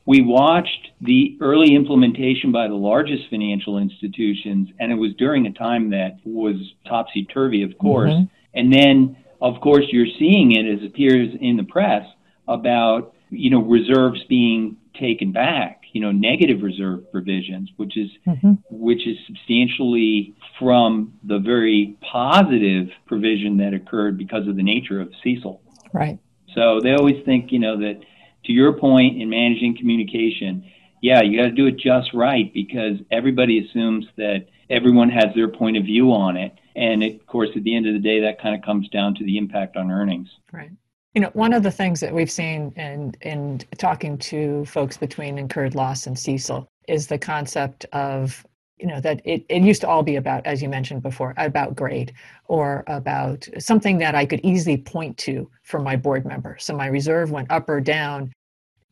We 0.05 0.21
watched 0.21 0.89
the 1.01 1.37
early 1.41 1.75
implementation 1.77 2.51
by 2.51 2.67
the 2.67 2.75
largest 2.75 3.31
financial 3.31 3.79
institutions, 3.79 4.71
and 4.81 4.91
it 4.91 4.97
was 4.97 5.15
during 5.15 5.47
a 5.47 5.53
time 5.53 5.91
that 5.91 6.19
was 6.25 6.57
topsy 6.87 7.25
turvy, 7.27 7.63
of 7.63 7.79
course. 7.79 8.11
Mm-hmm. 8.11 8.25
And 8.55 8.73
then, 8.73 9.17
of 9.41 9.61
course, 9.61 9.85
you're 9.91 10.07
seeing 10.19 10.53
it 10.53 10.67
as 10.67 10.85
appears 10.85 11.35
in 11.41 11.57
the 11.57 11.63
press 11.63 12.05
about, 12.49 13.15
you 13.31 13.51
know, 13.51 13.63
reserves 13.63 14.23
being 14.25 14.77
taken 14.99 15.33
back 15.33 15.82
you 15.93 16.01
know 16.01 16.13
negative 16.13 16.63
reserve 16.63 17.11
provisions, 17.13 17.71
which 17.77 17.97
is 17.97 18.11
mm-hmm. 18.27 18.53
which 18.71 19.07
is 19.07 19.17
substantially 19.27 20.35
from 20.59 21.15
the 21.25 21.39
very 21.39 21.97
positive 22.11 22.89
provision 23.07 23.59
that 23.59 23.75
occurred 23.75 24.19
because 24.19 24.49
of 24.49 24.57
the 24.57 24.63
nature 24.63 25.01
of 25.01 25.11
CECL. 25.25 25.61
Right. 25.93 26.19
So 26.55 26.81
they 26.83 26.93
always 26.93 27.25
think 27.25 27.53
you 27.53 27.59
know 27.59 27.79
that 27.79 28.01
to 28.45 28.53
your 28.53 28.73
point 28.73 29.21
in 29.21 29.31
managing 29.31 29.77
communication, 29.77 30.65
yeah, 31.01 31.23
you 31.23 31.39
got 31.39 31.49
to 31.49 31.53
do 31.53 31.67
it 31.67 31.79
just 31.79 32.13
right 32.15 32.53
because 32.53 32.99
everybody 33.11 33.67
assumes 33.67 34.07
that 34.17 34.47
everyone 34.71 35.11
has 35.11 35.27
their 35.35 35.49
point 35.49 35.77
of 35.77 35.85
view 35.85 36.13
on 36.13 36.37
it. 36.37 36.53
And 36.75 37.03
it, 37.03 37.21
of 37.21 37.27
course, 37.27 37.51
at 37.55 37.63
the 37.65 37.77
end 37.77 37.87
of 37.87 37.93
the 37.93 38.01
day, 38.01 38.21
that 38.21 38.41
kind 38.41 38.55
of 38.55 38.63
comes 38.63 38.89
down 38.89 39.15
to 39.17 39.25
the 39.25 39.37
impact 39.37 39.77
on 39.77 39.91
earnings. 39.91 40.29
Right. 40.51 40.71
You 41.15 41.21
know, 41.21 41.31
one 41.35 41.53
of 41.53 41.63
the 41.63 41.71
things 41.71 42.01
that 42.01 42.15
we've 42.15 42.31
seen 42.31 42.73
in, 42.77 43.15
in 43.21 43.59
talking 43.77 44.17
to 44.19 44.65
folks 44.65 44.97
between 44.97 45.37
incurred 45.37 45.75
loss 45.75 46.07
and 46.07 46.17
CECL 46.17 46.67
is 46.89 47.07
the 47.07 47.19
concept 47.19 47.85
of, 47.93 48.47
you 48.79 48.87
know, 48.87 48.99
that 49.01 49.21
it, 49.25 49.45
it 49.51 49.63
used 49.63 49.83
to 49.83 49.89
all 49.89 50.03
be 50.03 50.17
about, 50.17 50.47
as 50.47 50.63
you 50.63 50.71
mentioned 50.71 51.03
before, 51.03 51.35
about 51.37 51.77
grade 51.77 52.15
or 52.47 52.83
about 52.87 53.47
something 53.59 53.99
that 53.99 54.15
I 54.15 54.25
could 54.25 54.41
easily 54.43 54.79
point 54.79 55.19
to 55.19 55.51
for 55.63 55.81
my 55.81 55.97
board 55.97 56.25
member. 56.25 56.57
So 56.59 56.75
my 56.75 56.87
reserve 56.87 57.31
went 57.31 57.51
up 57.51 57.69
or 57.69 57.81
down, 57.81 58.33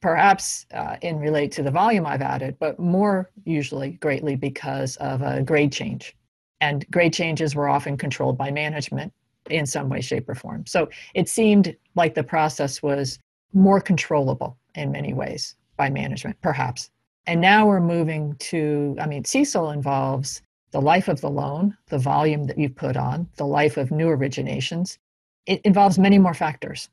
perhaps 0.02 0.66
uh, 0.74 0.96
in 1.00 1.18
relate 1.18 1.52
to 1.52 1.62
the 1.62 1.70
volume 1.70 2.04
I've 2.04 2.22
added, 2.22 2.58
but 2.60 2.78
more 2.78 3.30
usually 3.44 3.92
greatly 3.92 4.36
because 4.36 4.96
of 4.96 5.22
a 5.22 5.42
grade 5.42 5.72
change. 5.72 6.14
And 6.60 6.84
grade 6.90 7.14
changes 7.14 7.54
were 7.54 7.70
often 7.70 7.96
controlled 7.96 8.36
by 8.36 8.50
management 8.50 9.10
in 9.52 9.66
some 9.66 9.88
way, 9.88 10.00
shape, 10.00 10.28
or 10.28 10.34
form. 10.34 10.66
So 10.66 10.88
it 11.14 11.28
seemed 11.28 11.76
like 11.94 12.14
the 12.14 12.22
process 12.22 12.82
was 12.82 13.18
more 13.52 13.80
controllable 13.80 14.56
in 14.74 14.92
many 14.92 15.12
ways 15.12 15.56
by 15.76 15.90
management, 15.90 16.40
perhaps. 16.40 16.90
And 17.26 17.40
now 17.40 17.66
we're 17.66 17.80
moving 17.80 18.34
to, 18.36 18.96
I 19.00 19.06
mean, 19.06 19.24
CECL 19.24 19.74
involves 19.74 20.42
the 20.72 20.80
life 20.80 21.08
of 21.08 21.20
the 21.20 21.30
loan, 21.30 21.76
the 21.88 21.98
volume 21.98 22.44
that 22.44 22.58
you've 22.58 22.76
put 22.76 22.96
on, 22.96 23.28
the 23.36 23.46
life 23.46 23.76
of 23.76 23.90
new 23.90 24.06
originations. 24.06 24.98
It 25.46 25.60
involves 25.62 25.98
many 25.98 26.18
more 26.18 26.34
factors 26.34 26.88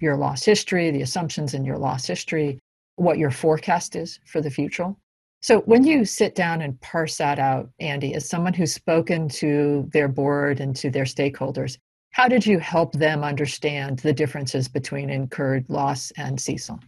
your 0.00 0.16
loss 0.16 0.44
history, 0.44 0.92
the 0.92 1.02
assumptions 1.02 1.54
in 1.54 1.64
your 1.64 1.76
loss 1.76 2.06
history, 2.06 2.60
what 2.94 3.18
your 3.18 3.32
forecast 3.32 3.96
is 3.96 4.20
for 4.24 4.40
the 4.40 4.50
future. 4.50 4.94
So, 5.40 5.60
when 5.62 5.84
you 5.84 6.04
sit 6.04 6.34
down 6.34 6.62
and 6.62 6.80
parse 6.80 7.16
that 7.18 7.38
out, 7.38 7.70
Andy, 7.78 8.14
as 8.14 8.28
someone 8.28 8.54
who's 8.54 8.74
spoken 8.74 9.28
to 9.30 9.88
their 9.92 10.08
board 10.08 10.60
and 10.60 10.74
to 10.76 10.90
their 10.90 11.04
stakeholders, 11.04 11.78
how 12.18 12.26
did 12.26 12.44
you 12.44 12.58
help 12.58 12.94
them 12.94 13.22
understand 13.22 14.00
the 14.00 14.12
differences 14.12 14.66
between 14.66 15.08
incurred 15.08 15.64
loss 15.68 16.10
and 16.16 16.36
CECL? 16.36 16.82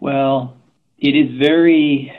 Well, 0.00 0.56
it 0.98 1.10
is 1.10 1.38
very 1.38 2.12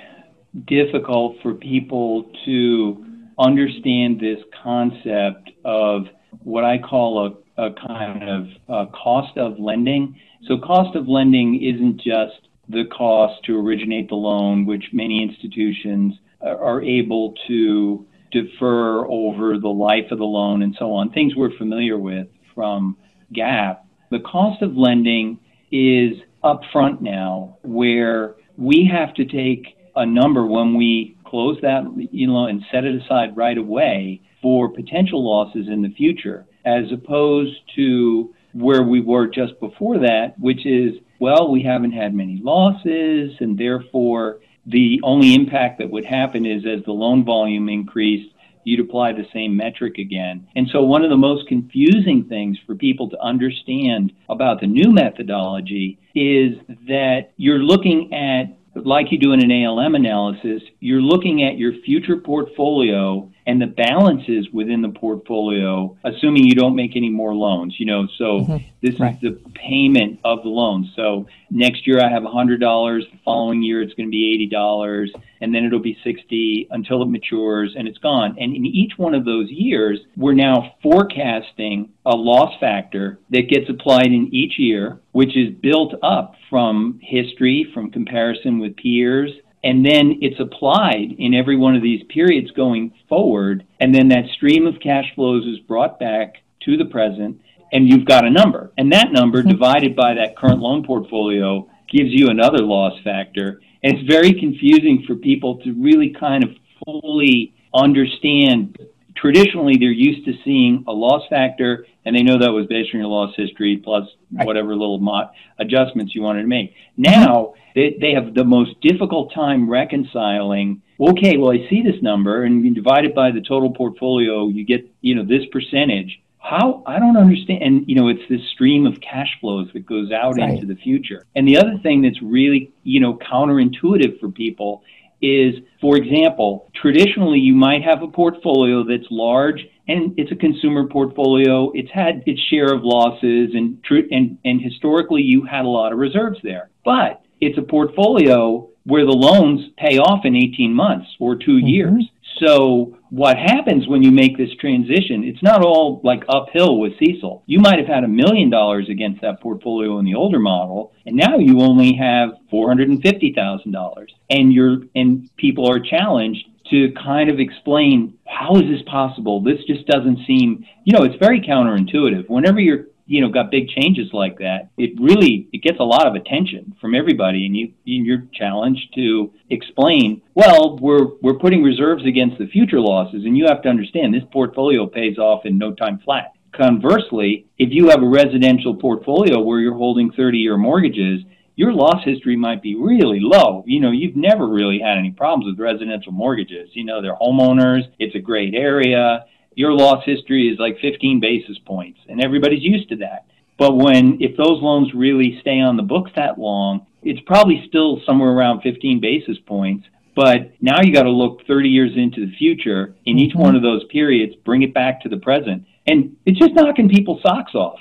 difficult 0.65 1.35
for 1.43 1.53
people 1.55 2.31
to 2.45 3.05
understand 3.37 4.21
this 4.21 4.39
concept 4.63 5.51
of 5.65 6.05
what 6.43 6.63
I 6.63 6.77
call 6.77 7.35
a, 7.57 7.63
a 7.65 7.73
kind 7.85 8.23
of 8.23 8.47
a 8.69 8.87
cost 8.93 9.37
of 9.37 9.59
lending. 9.59 10.17
So, 10.47 10.57
cost 10.57 10.95
of 10.95 11.09
lending 11.09 11.61
isn't 11.61 11.97
just 11.97 12.47
the 12.69 12.85
cost 12.97 13.43
to 13.43 13.59
originate 13.59 14.07
the 14.07 14.15
loan, 14.15 14.65
which 14.65 14.85
many 14.93 15.21
institutions 15.21 16.13
are 16.39 16.81
able 16.81 17.33
to 17.49 18.07
defer 18.31 19.05
over 19.07 19.57
the 19.57 19.67
life 19.67 20.11
of 20.11 20.19
the 20.19 20.23
loan 20.23 20.61
and 20.61 20.75
so 20.79 20.93
on, 20.93 21.11
things 21.11 21.35
we're 21.35 21.55
familiar 21.57 21.97
with 21.97 22.27
from 22.57 22.97
GAAP, 23.35 23.77
the 24.09 24.19
cost 24.19 24.63
of 24.63 24.75
lending 24.75 25.39
is 25.71 26.17
upfront 26.43 27.01
now, 27.01 27.57
where 27.61 28.35
we 28.57 28.89
have 28.91 29.13
to 29.13 29.25
take 29.25 29.77
a 29.95 30.05
number 30.05 30.43
when 30.43 30.73
we 30.73 31.15
close 31.23 31.57
that 31.61 31.83
you 32.11 32.25
know 32.25 32.47
and 32.47 32.63
set 32.71 32.83
it 32.83 32.99
aside 32.99 33.37
right 33.37 33.57
away 33.57 34.21
for 34.41 34.69
potential 34.69 35.23
losses 35.23 35.67
in 35.67 35.83
the 35.83 35.93
future, 35.95 36.47
as 36.65 36.91
opposed 36.91 37.55
to 37.75 38.33
where 38.53 38.81
we 38.81 39.01
were 39.01 39.27
just 39.27 39.59
before 39.59 39.99
that, 39.99 40.33
which 40.39 40.65
is 40.65 40.95
well, 41.19 41.51
we 41.51 41.61
haven't 41.61 41.91
had 41.91 42.13
many 42.15 42.39
losses, 42.43 43.33
and 43.39 43.57
therefore 43.57 44.39
the 44.65 44.99
only 45.03 45.35
impact 45.35 45.77
that 45.79 45.89
would 45.91 46.05
happen 46.05 46.45
is 46.45 46.63
as 46.65 46.83
the 46.85 46.91
loan 46.91 47.23
volume 47.23 47.69
increased, 47.69 48.33
you'd 48.67 48.81
apply 48.81 49.13
the 49.13 49.25
same 49.33 49.55
metric 49.55 49.97
again. 49.97 50.45
And 50.55 50.67
so, 50.71 50.81
one 50.81 51.03
of 51.03 51.09
the 51.09 51.17
most 51.17 51.47
confusing 51.47 52.25
things 52.27 52.57
for 52.65 52.75
people 52.75 53.09
to 53.09 53.21
understand 53.21 54.12
about 54.29 54.59
the 54.59 54.67
new 54.67 54.91
methodology 54.91 55.97
is 56.13 56.57
that 56.88 57.31
you're 57.38 57.59
looking 57.59 58.13
at 58.13 58.57
like 58.86 59.12
you 59.12 59.17
do 59.17 59.31
in 59.31 59.41
an 59.41 59.51
ALM 59.51 59.95
analysis, 59.95 60.62
you're 60.81 61.01
looking 61.01 61.43
at 61.43 61.57
your 61.57 61.74
future 61.83 62.17
portfolio 62.17 63.31
and 63.47 63.61
the 63.61 63.67
balances 63.67 64.49
within 64.51 64.81
the 64.81 64.89
portfolio, 64.89 65.97
assuming 66.03 66.43
you 66.43 66.53
don't 66.53 66.75
make 66.75 66.97
any 66.97 67.09
more 67.09 67.33
loans. 67.33 67.75
You 67.79 67.85
know, 67.85 68.07
so 68.17 68.41
mm-hmm. 68.41 68.57
this 68.81 68.99
right. 68.99 69.15
is 69.15 69.21
the 69.21 69.49
payment 69.51 70.19
of 70.25 70.43
the 70.43 70.49
loan. 70.49 70.91
So 70.95 71.27
next 71.49 71.87
year 71.87 71.99
I 72.03 72.09
have 72.09 72.23
$100. 72.23 72.59
The 72.59 73.05
following 73.23 73.63
year 73.63 73.81
it's 73.81 73.93
going 73.93 74.07
to 74.07 74.11
be 74.11 74.49
$80, 74.53 75.09
and 75.41 75.55
then 75.55 75.63
it'll 75.63 75.79
be 75.79 75.97
60 76.03 76.67
until 76.71 77.01
it 77.01 77.09
matures 77.09 77.73
and 77.77 77.87
it's 77.87 77.97
gone. 77.99 78.35
And 78.37 78.53
in 78.53 78.65
each 78.65 78.97
one 78.97 79.15
of 79.15 79.23
those 79.23 79.49
years, 79.49 79.99
we're 80.17 80.33
now 80.33 80.75
forecasting 80.83 81.89
a 82.05 82.15
loss 82.15 82.53
factor 82.59 83.17
that 83.29 83.49
gets 83.49 83.69
applied 83.69 84.07
in 84.07 84.29
each 84.33 84.59
year, 84.59 84.99
which 85.13 85.37
is 85.37 85.53
built 85.61 85.95
up 86.03 86.35
from 86.49 86.99
history, 87.01 87.69
from 87.73 87.91
comparison 87.91 88.59
with 88.59 88.75
peers, 88.75 89.31
and 89.67 89.86
then 89.86 90.19
it's 90.21 90.39
applied 90.39 91.13
in 91.19 91.33
every 91.33 91.57
one 91.57 91.75
of 91.75 91.83
these 91.83 92.01
periods 92.07 92.50
going 92.51 92.93
forward, 93.09 93.67
and 93.81 93.93
then 93.93 94.07
that 94.07 94.29
stream 94.33 94.65
of 94.65 94.79
cash 94.81 95.13
flows 95.13 95.45
is 95.45 95.59
brought 95.59 96.00
back 96.00 96.36
to 96.63 96.77
the 96.77 96.86
present, 96.86 97.41
and 97.74 97.89
you've 97.89 98.05
got 98.05 98.25
a 98.25 98.29
number. 98.29 98.71
And 98.77 98.93
that 98.93 99.12
number 99.12 99.39
mm-hmm. 99.39 99.50
divided 99.50 99.93
by 99.93 100.13
that 100.13 100.38
current 100.38 100.62
loan 100.62 100.86
portfolio 100.86 101.69
gives 101.91 102.12
you 102.13 102.29
another 102.29 102.59
loss 102.59 102.93
factor. 103.03 103.59
And 103.83 103.97
it's 103.97 104.07
very 104.07 104.39
confusing 104.39 105.03
for 105.05 105.15
people 105.15 105.57
to 105.57 105.74
really 105.74 106.15
kind 106.17 106.45
of 106.45 106.51
fully 106.86 107.53
understand 107.74 108.77
traditionally 109.19 109.75
they're 109.79 109.89
used 109.89 110.25
to 110.25 110.33
seeing 110.45 110.83
a 110.88 110.91
loss 110.91 111.24
factor 111.29 111.86
and 112.05 112.15
they 112.15 112.24
know 112.24 112.38
that 112.39 112.51
was 112.51 112.67
based 112.67 112.91
on 112.93 113.00
your 113.01 113.09
loss 113.09 113.33
history 113.36 113.81
plus 113.83 114.07
whatever 114.29 114.75
little 114.75 115.00
mo- 115.00 115.29
adjustments 115.59 116.15
you 116.15 116.21
wanted 116.21 116.43
to 116.43 116.47
make. 116.47 116.74
Now 116.95 117.53
they, 117.75 117.97
they 118.00 118.13
have 118.13 118.33
the 118.33 118.45
most 118.45 118.79
difficult 118.81 119.33
time 119.33 119.69
reconciling. 119.69 120.81
Okay, 121.00 121.38
well 121.38 121.51
I 121.51 121.67
see 121.69 121.81
this 121.81 122.01
number 122.01 122.43
and 122.43 122.63
you 122.63 122.74
divide 122.74 123.05
it 123.05 123.13
by 123.13 123.31
the 123.31 123.41
total 123.41 123.71
portfolio, 123.74 124.47
you 124.47 124.63
get 124.65 124.89
you 125.01 125.15
know 125.15 125.25
this 125.25 125.45
percentage. 125.51 126.21
how 126.39 126.81
I 126.86 127.00
don't 127.00 127.17
understand. 127.17 127.62
And 127.62 127.88
you 127.88 127.95
know, 127.95 128.07
it's 128.07 128.27
this 128.29 128.41
stream 128.53 128.86
of 128.86 129.01
cash 129.01 129.38
flows 129.41 129.69
that 129.74 129.86
goes 129.86 130.12
out 130.12 130.38
right. 130.38 130.51
into 130.51 130.65
the 130.65 130.75
future. 130.75 131.25
And 131.36 131.47
the 131.47 131.57
other 131.57 131.77
thing 131.83 132.01
that's 132.01 132.21
really 132.21 132.71
you 132.83 133.00
know 133.00 133.15
counterintuitive 133.15 134.19
for 134.19 134.29
people 134.29 134.83
is, 135.21 135.55
for 135.81 135.97
example, 135.97 136.69
traditionally 136.75 137.39
you 137.39 137.53
might 137.55 137.83
have 137.83 138.01
a 138.03 138.07
portfolio 138.07 138.83
that's 138.83 139.07
large 139.09 139.65
and 139.88 140.13
it's 140.17 140.31
a 140.31 140.36
consumer 140.36 140.88
portfolio. 140.88 141.71
It's 141.74 141.89
had 141.91 142.24
its 142.25 142.41
share 142.50 142.74
of 142.74 142.83
losses, 142.83 143.51
and 143.53 143.77
and 144.12 144.38
and 144.43 144.62
historically 144.62 145.21
you 145.21 145.43
had 145.43 145.65
a 145.65 145.69
lot 145.69 145.93
of 145.93 146.00
reserves 146.00 146.39
there. 146.43 146.69
But 146.83 147.21
it's 147.39 147.57
a 147.57 147.62
portfolio 147.62 148.67
where 148.83 149.05
the 149.05 149.12
loans 149.12 149.69
pay 149.77 149.97
off 149.97 150.25
in 150.25 150.36
18 150.36 150.74
months 150.74 151.07
or 151.19 151.36
2 151.36 151.51
mm-hmm. 151.51 151.67
years. 151.67 152.09
So 152.39 152.98
what 153.10 153.38
happens 153.38 153.88
when 153.88 154.03
you 154.03 154.12
make 154.12 154.38
this 154.38 154.53
transition, 154.60 155.24
it's 155.24 155.41
not 155.41 155.63
all 155.63 156.01
like 156.03 156.24
uphill 156.29 156.77
with 156.79 156.94
CECL. 157.00 157.44
You 157.46 157.60
might 157.60 157.79
have 157.79 157.88
had 157.88 158.03
a 158.03 158.08
million 158.08 158.50
dollars 158.50 158.89
against 158.89 159.22
that 159.22 159.41
portfolio 159.41 159.98
in 160.00 160.06
the 160.06 160.15
older 160.15 160.39
model, 160.39 160.94
and 161.06 161.15
now 161.15 161.38
you 161.38 161.62
only 161.62 161.96
have 161.96 162.32
$450,000. 162.51 164.08
And 164.29 164.53
you're 164.53 164.82
and 164.96 165.29
people 165.38 165.72
are 165.72 165.79
challenged 165.79 166.46
to 166.70 166.91
kind 167.01 167.29
of 167.29 167.39
explain 167.39 168.17
how 168.27 168.56
is 168.58 168.63
this 168.63 168.82
possible? 168.88 169.41
This 169.41 169.63
just 169.65 169.88
doesn't 169.88 170.20
seem, 170.27 170.65
you 170.84 170.98
know, 170.98 171.06
it's 171.06 171.15
very 171.15 171.39
counterintuitive. 171.39 172.29
Whenever 172.29 172.60
you're 172.60 172.88
you 173.07 173.21
know 173.21 173.29
got 173.29 173.49
big 173.49 173.67
changes 173.69 174.09
like 174.13 174.37
that 174.37 174.69
it 174.77 174.91
really 174.99 175.47
it 175.51 175.63
gets 175.63 175.79
a 175.79 175.83
lot 175.83 176.05
of 176.05 176.15
attention 176.15 176.75
from 176.79 176.93
everybody 176.93 177.45
and 177.45 177.55
you 177.55 177.73
you're 177.83 178.23
challenged 178.33 178.93
to 178.93 179.31
explain 179.49 180.21
well 180.35 180.77
we're 180.77 181.07
we're 181.21 181.39
putting 181.39 181.63
reserves 181.63 182.05
against 182.05 182.37
the 182.37 182.47
future 182.47 182.79
losses 182.79 183.23
and 183.25 183.37
you 183.37 183.45
have 183.47 183.61
to 183.61 183.69
understand 183.69 184.13
this 184.13 184.23
portfolio 184.31 184.85
pays 184.85 185.17
off 185.17 185.45
in 185.45 185.57
no 185.57 185.73
time 185.73 185.99
flat 186.03 186.33
conversely 186.53 187.45
if 187.57 187.69
you 187.71 187.89
have 187.89 188.03
a 188.03 188.07
residential 188.07 188.75
portfolio 188.75 189.39
where 189.39 189.59
you're 189.59 189.77
holding 189.77 190.11
30 190.11 190.37
year 190.37 190.57
mortgages 190.57 191.21
your 191.57 191.73
loss 191.73 192.03
history 192.05 192.35
might 192.35 192.61
be 192.61 192.75
really 192.75 193.19
low. 193.19 193.63
You 193.65 193.79
know, 193.79 193.89
you've 193.89 194.15
never 194.15 194.47
really 194.47 194.79
had 194.79 194.99
any 194.99 195.09
problems 195.09 195.51
with 195.51 195.59
residential 195.59 196.11
mortgages. 196.11 196.69
You 196.73 196.85
know, 196.85 197.01
they're 197.01 197.15
homeowners, 197.15 197.81
it's 197.97 198.15
a 198.15 198.19
great 198.19 198.53
area, 198.53 199.25
your 199.57 199.73
loss 199.73 200.03
history 200.05 200.49
is 200.49 200.59
like 200.59 200.77
15 200.81 201.19
basis 201.19 201.57
points, 201.65 201.99
and 202.07 202.23
everybody's 202.23 202.61
used 202.61 202.89
to 202.89 202.95
that. 202.97 203.25
But 203.57 203.75
when, 203.75 204.21
if 204.21 204.37
those 204.37 204.61
loans 204.61 204.93
really 204.93 205.39
stay 205.41 205.59
on 205.59 205.77
the 205.77 205.83
books 205.83 206.11
that 206.15 206.37
long, 206.37 206.85
it's 207.01 207.19
probably 207.25 207.65
still 207.67 207.99
somewhere 208.05 208.29
around 208.29 208.61
15 208.61 209.01
basis 209.01 209.39
points. 209.47 209.87
But 210.15 210.51
now 210.61 210.81
you 210.83 210.93
got 210.93 211.03
to 211.03 211.09
look 211.09 211.41
30 211.47 211.69
years 211.69 211.91
into 211.95 212.23
the 212.23 212.31
future 212.37 212.95
in 213.05 213.17
each 213.17 213.31
mm-hmm. 213.31 213.41
one 213.41 213.55
of 213.55 213.63
those 213.63 213.83
periods, 213.85 214.35
bring 214.45 214.61
it 214.61 214.75
back 214.75 215.01
to 215.01 215.09
the 215.09 215.17
present. 215.17 215.65
And 215.87 216.15
it's 216.27 216.37
just 216.37 216.53
knocking 216.53 216.87
people's 216.87 217.21
socks 217.23 217.55
off. 217.55 217.79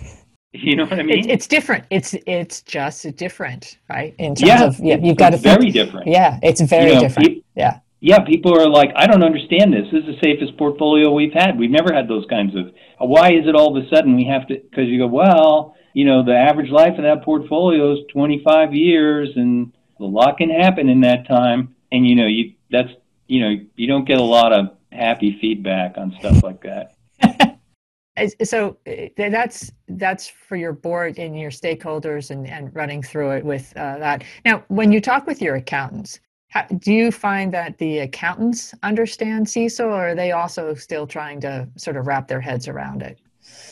You 0.52 0.74
know 0.74 0.82
what 0.84 0.98
I 0.98 1.04
mean? 1.04 1.30
it's 1.30 1.46
different. 1.46 1.84
It's 1.90 2.12
it's 2.26 2.60
just 2.62 3.14
different, 3.14 3.78
right? 3.88 4.16
In 4.18 4.34
terms 4.34 4.48
yeah, 4.48 4.64
of 4.64 4.80
yeah, 4.80 4.96
you've 4.96 5.16
got 5.16 5.30
to 5.30 5.36
very 5.36 5.70
different. 5.70 6.08
Yeah, 6.08 6.40
it's 6.42 6.60
very 6.60 6.88
you 6.88 6.94
know, 6.94 7.00
different. 7.02 7.28
Pe- 7.28 7.42
yeah 7.54 7.78
yeah, 8.00 8.20
people 8.20 8.58
are 8.58 8.68
like, 8.68 8.90
I 8.96 9.06
don't 9.06 9.22
understand 9.22 9.74
this. 9.74 9.86
This 9.92 10.04
is 10.04 10.16
the 10.16 10.20
safest 10.22 10.56
portfolio 10.56 11.12
we've 11.12 11.34
had. 11.34 11.58
We've 11.58 11.70
never 11.70 11.92
had 11.92 12.08
those 12.08 12.24
kinds 12.30 12.56
of. 12.56 12.72
Why 12.98 13.28
is 13.28 13.46
it 13.46 13.54
all 13.54 13.76
of 13.76 13.84
a 13.84 13.88
sudden 13.94 14.16
we 14.16 14.24
have 14.24 14.48
to? 14.48 14.54
Because 14.54 14.88
you 14.88 14.98
go, 14.98 15.06
well, 15.06 15.76
you 15.92 16.06
know, 16.06 16.24
the 16.24 16.34
average 16.34 16.70
life 16.70 16.96
of 16.96 17.04
that 17.04 17.22
portfolio 17.22 17.92
is 17.92 17.98
25 18.12 18.74
years, 18.74 19.28
and 19.36 19.72
a 19.98 20.04
lot 20.04 20.38
can 20.38 20.48
happen 20.48 20.88
in 20.88 21.02
that 21.02 21.28
time. 21.28 21.74
And 21.92 22.06
you 22.06 22.16
know, 22.16 22.26
you 22.26 22.54
that's 22.70 22.90
you 23.26 23.40
know, 23.40 23.56
you 23.76 23.86
don't 23.86 24.06
get 24.06 24.18
a 24.18 24.24
lot 24.24 24.52
of 24.52 24.76
happy 24.92 25.36
feedback 25.38 25.98
on 25.98 26.16
stuff 26.20 26.42
like 26.42 26.62
that. 26.62 26.94
so 28.44 28.78
uh, 28.86 29.06
that's 29.16 29.72
that's 29.88 30.26
for 30.26 30.56
your 30.56 30.72
board 30.72 31.18
and 31.18 31.38
your 31.38 31.50
stakeholders 31.50 32.30
and, 32.30 32.46
and 32.46 32.74
running 32.74 33.02
through 33.02 33.32
it 33.32 33.44
with 33.44 33.72
uh, 33.76 33.98
that 33.98 34.24
now 34.44 34.64
when 34.68 34.90
you 34.90 35.00
talk 35.00 35.26
with 35.26 35.40
your 35.42 35.56
accountants 35.56 36.20
how, 36.50 36.62
do 36.64 36.92
you 36.92 37.10
find 37.10 37.54
that 37.54 37.78
the 37.78 37.98
accountants 37.98 38.74
understand 38.82 39.46
CECL, 39.46 39.86
or 39.86 40.10
are 40.10 40.14
they 40.14 40.32
also 40.32 40.74
still 40.74 41.06
trying 41.06 41.40
to 41.40 41.68
sort 41.76 41.96
of 41.96 42.06
wrap 42.06 42.28
their 42.28 42.40
heads 42.40 42.68
around 42.68 43.02
it? 43.02 43.18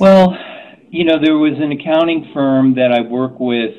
Well, 0.01 0.37
you 0.89 1.05
know, 1.05 1.19
there 1.23 1.37
was 1.37 1.55
an 1.59 1.73
accounting 1.73 2.31
firm 2.33 2.75
that 2.75 2.93
I 2.93 3.01
work 3.01 3.39
with 3.39 3.75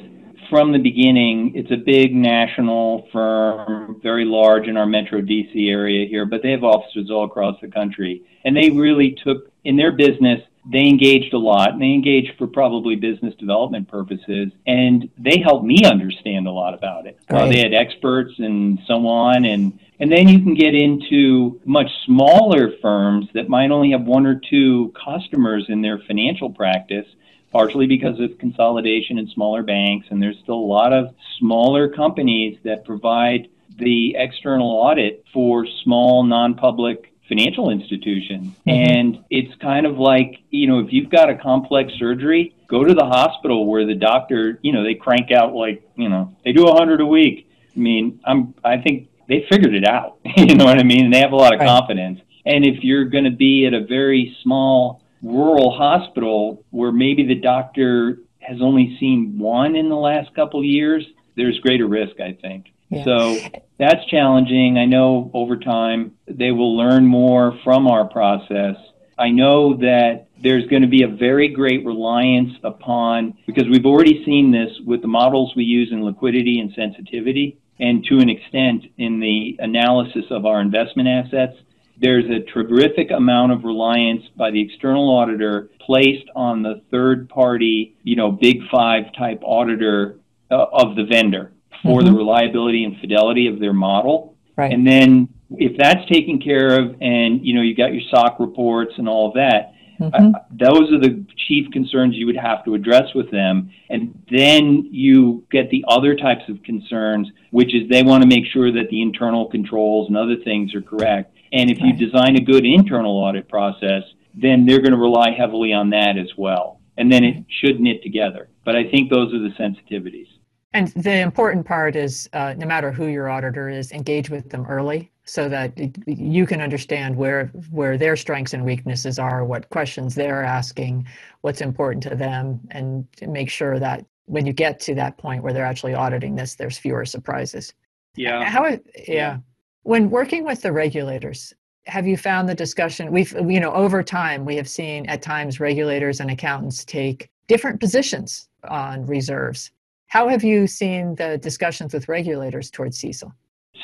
from 0.50 0.72
the 0.74 0.80
beginning. 0.80 1.54
It's 1.56 1.72
a 1.72 1.78
big 1.78 2.14
national 2.14 3.08
firm, 3.14 4.00
very 4.04 4.26
large 4.26 4.68
in 4.68 4.76
our 4.76 4.86
Metro 4.86 5.22
DC 5.22 5.70
area 5.70 6.08
here, 6.08 6.26
but 6.26 6.42
they 6.44 6.52
have 6.52 6.64
offices 6.64 7.10
all 7.10 7.24
across 7.24 7.56
the 7.62 7.68
country. 7.68 8.24
And 8.44 8.56
they 8.56 8.70
really 8.70 9.16
took, 9.24 9.52
in 9.64 9.78
their 9.78 9.92
business, 9.92 10.42
they 10.72 10.88
engaged 10.88 11.34
a 11.34 11.38
lot 11.38 11.74
and 11.74 11.82
they 11.82 11.94
engaged 11.94 12.38
for 12.38 12.46
probably 12.46 12.96
business 12.96 13.34
development 13.36 13.88
purposes 13.88 14.52
and 14.68 15.10
they 15.18 15.40
helped 15.40 15.66
me 15.66 15.84
understand 15.84 16.48
a 16.48 16.52
lot 16.52 16.74
about 16.74 17.08
it 17.08 17.18
right. 17.30 17.44
uh, 17.44 17.48
they 17.48 17.60
had 17.60 17.74
experts 17.74 18.34
and 18.38 18.80
so 18.86 19.08
on 19.08 19.46
and 19.46 19.80
and 20.02 20.12
then 20.12 20.28
you 20.30 20.40
can 20.40 20.54
get 20.54 20.76
into 20.76 21.60
much 21.66 21.90
smaller 22.06 22.72
firms 22.82 23.28
that 23.34 23.50
might 23.50 23.72
only 23.72 23.92
have 23.92 24.04
one 24.04 24.26
or 24.26 24.40
two 24.50 24.94
customers 25.04 25.66
in 25.70 25.82
their 25.82 26.00
financial 26.08 26.52
practice 26.52 27.08
partially 27.52 27.88
because 27.88 28.20
of 28.20 28.38
consolidation 28.38 29.18
in 29.18 29.28
smaller 29.30 29.64
banks 29.64 30.08
and 30.12 30.22
there's 30.22 30.38
still 30.44 30.56
a 30.56 30.72
lot 30.78 30.94
of 30.94 31.14
smaller 31.40 31.90
companies 31.90 32.58
that 32.64 32.86
provide 32.86 33.48
the 33.78 34.16
external 34.18 34.70
audit 34.70 35.24
for 35.34 35.66
small 35.84 36.24
non-public 36.24 37.12
financial 37.30 37.70
institution. 37.70 38.56
Mm-hmm. 38.68 38.70
And 38.70 39.26
it's 39.30 39.56
kind 39.62 39.86
of 39.86 39.98
like, 39.98 40.40
you 40.50 40.68
know, 40.68 40.80
if 40.80 40.92
you've 40.92 41.10
got 41.10 41.30
a 41.30 41.36
complex 41.36 41.94
surgery, 41.98 42.56
go 42.68 42.84
to 42.84 42.94
the 42.94 43.06
hospital 43.06 43.66
where 43.66 43.86
the 43.86 43.96
doctor, 43.96 44.60
you 44.62 44.74
know, 44.74 44.84
they 44.84 44.96
crank 44.96 45.32
out 45.32 45.54
like, 45.54 45.88
you 45.96 46.10
know, 46.10 46.36
they 46.44 46.52
do 46.52 46.64
a 46.64 46.72
100 46.72 47.00
a 47.00 47.06
week. 47.06 47.50
I 47.76 47.80
mean, 47.80 48.20
I'm 48.26 48.54
I 48.66 48.78
think 48.78 49.10
they 49.30 49.46
figured 49.50 49.76
it 49.76 49.88
out. 49.88 50.18
you 50.36 50.56
know 50.56 50.66
what 50.66 50.80
I 50.80 50.84
mean? 50.84 51.06
And 51.06 51.14
they 51.14 51.20
have 51.20 51.32
a 51.32 51.38
lot 51.38 51.54
of 51.54 51.60
right. 51.60 51.68
confidence. 51.68 52.20
And 52.46 52.66
if 52.66 52.84
you're 52.84 53.06
going 53.06 53.26
to 53.26 53.32
be 53.32 53.66
at 53.68 53.74
a 53.74 53.86
very 53.86 54.36
small 54.44 55.02
rural 55.22 55.72
hospital 55.78 56.64
where 56.72 56.92
maybe 56.92 57.26
the 57.26 57.36
doctor 57.36 58.20
has 58.40 58.62
only 58.62 58.98
seen 59.00 59.38
one 59.38 59.76
in 59.76 59.90
the 59.90 59.96
last 59.96 60.34
couple 60.34 60.60
of 60.60 60.66
years, 60.66 61.06
there's 61.36 61.60
greater 61.60 61.86
risk, 61.86 62.20
I 62.20 62.34
think. 62.34 62.72
Yeah. 62.90 63.04
So 63.06 63.38
that's 63.78 64.04
challenging. 64.08 64.78
I 64.78 64.86
know 64.86 65.30
over 65.34 65.58
time 65.58 66.14
they 66.28 66.52
will 66.52 66.76
learn 66.76 67.06
more 67.06 67.58
from 67.64 67.88
our 67.88 68.06
process. 68.06 68.76
I 69.18 69.30
know 69.30 69.76
that 69.78 70.28
there's 70.42 70.66
going 70.68 70.82
to 70.82 70.88
be 70.88 71.04
a 71.04 71.08
very 71.08 71.50
great 71.50 71.86
reliance 71.86 72.54
upon, 72.64 73.38
because 73.46 73.66
we've 73.70 73.86
already 73.86 74.24
seen 74.26 74.52
this 74.52 74.72
with 74.86 75.02
the 75.02 75.08
models 75.08 75.54
we 75.56 75.66
use 75.66 75.90
in 75.92 76.04
liquidity 76.04 76.60
and 76.60 76.72
sensitivity, 76.74 77.60
and 77.80 78.04
to 78.06 78.20
an 78.20 78.30
extent 78.30 78.86
in 78.98 79.20
the 79.20 79.58
analysis 79.60 80.26
of 80.32 80.46
our 80.46 80.62
investment 80.62 81.10
assets. 81.10 81.58
There's 82.02 82.26
a 82.30 82.40
terrific 82.54 83.12
amount 83.12 83.52
of 83.52 83.66
reliance 83.66 84.24
by 84.38 84.52
the 84.52 84.62
external 84.62 85.10
auditor 85.10 85.70
placed 85.82 86.30
on 86.34 86.64
the 86.64 86.82
third 86.90 87.28
party, 87.28 87.98
you 88.04 88.16
know, 88.16 88.32
big 88.32 88.62
five 88.72 89.14
type 89.18 89.42
auditor 89.44 90.18
uh, 90.50 90.66
of 90.72 90.96
the 90.96 91.04
vendor 91.04 91.52
for 91.84 92.00
mm-hmm. 92.00 92.12
the 92.12 92.18
reliability 92.18 92.84
and 92.84 93.00
fidelity 93.00 93.48
of 93.48 93.60
their 93.60 93.74
model. 93.74 94.36
Right. 94.58 94.72
And 94.72 94.86
then 94.86 95.30
if 95.52 95.78
that's 95.78 96.06
taken 96.10 96.40
care 96.40 96.80
of 96.80 96.96
and 97.02 97.46
you 97.46 97.54
know 97.54 97.62
you 97.62 97.76
got 97.76 97.94
your 97.94 98.04
SOC 98.12 98.40
reports 98.40 98.94
and 98.98 99.08
all 99.08 99.30
of 99.30 99.34
that, 99.36 99.74
mm-hmm. 100.00 100.36
uh, 100.36 100.40
those 100.52 100.92
are 100.92 101.00
the 101.00 101.26
chief 101.48 101.72
concerns 101.72 102.16
you 102.16 102.26
would 102.26 102.38
have 102.38 102.64
to 102.66 102.76
address 102.76 103.14
with 103.16 103.32
them. 103.32 103.72
And 103.90 104.22
then 104.30 104.90
you 104.92 105.46
get 105.52 105.70
the 105.70 105.86
other 105.88 106.16
types 106.16 106.44
of 106.50 106.62
concerns, 106.64 107.30
which 107.52 107.74
is 107.74 107.90
they 107.90 108.04
want 108.04 108.24
to 108.24 108.28
make 108.28 108.46
sure 108.52 108.72
that 108.72 108.90
the 108.90 109.02
internal 109.02 109.48
controls 109.50 110.08
and 110.08 110.18
other 110.18 110.36
things 110.44 110.76
are 110.76 110.82
correct. 110.82 111.34
And 111.52 111.70
if 111.70 111.80
right. 111.80 111.88
you 111.88 112.06
design 112.06 112.36
a 112.36 112.42
good 112.42 112.66
internal 112.66 113.18
audit 113.18 113.50
process, 113.50 114.04
then 114.36 114.66
they're 114.66 114.82
going 114.82 114.92
to 114.92 114.98
rely 114.98 115.32
heavily 115.32 115.74
on 115.74 115.90
that 115.90 116.18
as 116.18 116.30
well. 116.38 116.80
And 116.98 117.12
then 117.12 117.24
it 117.24 117.46
should 117.50 117.80
knit 117.80 118.04
together. 118.04 118.50
But 118.66 118.76
I 118.76 118.90
think 118.90 119.10
those 119.10 119.34
are 119.34 119.40
the 119.40 119.54
sensitivities. 119.58 120.28
And 120.74 120.90
the 120.90 121.20
important 121.20 121.66
part 121.66 121.96
is 121.96 122.30
uh, 122.34 122.54
no 122.58 122.68
matter 122.68 122.92
who 122.92 123.08
your 123.08 123.30
auditor 123.30 123.70
is, 123.70 123.92
engage 123.92 124.30
with 124.30 124.50
them 124.50 124.66
early 124.68 125.12
so 125.24 125.50
that 125.50 125.74
you 126.08 126.46
can 126.46 126.62
understand 126.62 127.16
where 127.16 127.48
where 127.72 127.98
their 127.98 128.16
strengths 128.16 128.54
and 128.54 128.64
weaknesses 128.64 129.18
are, 129.18 129.44
what 129.44 129.70
questions 129.70 130.14
they're 130.14 130.44
asking, 130.44 131.08
what's 131.42 131.62
important 131.62 132.04
to 132.04 132.16
them, 132.16 132.60
and 132.70 133.08
make 133.28 133.50
sure 133.50 133.80
that 133.80 134.06
when 134.26 134.46
you 134.46 134.54
get 134.54 134.80
to 134.82 134.94
that 134.94 135.18
point 135.18 135.42
where 135.42 135.54
they're 135.54 135.66
actually 135.66 135.96
auditing 135.96 136.36
this, 136.36 136.54
there's 136.54 136.78
fewer 136.78 137.04
surprises. 137.04 137.74
Yeah. 138.16 138.44
How? 138.44 138.66
Yeah. 138.68 138.80
yeah. 139.08 139.38
When 139.84 140.12
working 140.12 140.44
with 140.44 140.62
the 140.62 140.72
regulators, 140.72 141.52
have 141.88 142.06
you 142.06 142.16
found 142.16 142.48
the 142.48 142.54
discussion? 142.54 143.12
We've 143.12 143.32
you 143.32 143.60
know 143.60 143.74
over 143.74 144.04
time 144.04 144.46
we 144.46 144.56
have 144.58 144.70
seen 144.70 145.08
at 145.10 145.24
times 145.24 145.60
regulators 145.60 146.20
and 146.20 146.30
accountants 146.30 146.86
take 146.86 147.32
different 147.48 147.80
positions 147.80 148.48
on 148.68 149.08
reserves 149.08 149.72
how 150.10 150.28
have 150.28 150.44
you 150.44 150.68
seen 150.68 151.16
the 151.16 151.38
discussions 151.38 151.94
with 151.94 152.10
regulators 152.10 152.70
towards 152.70 153.00
CECL? 153.00 153.32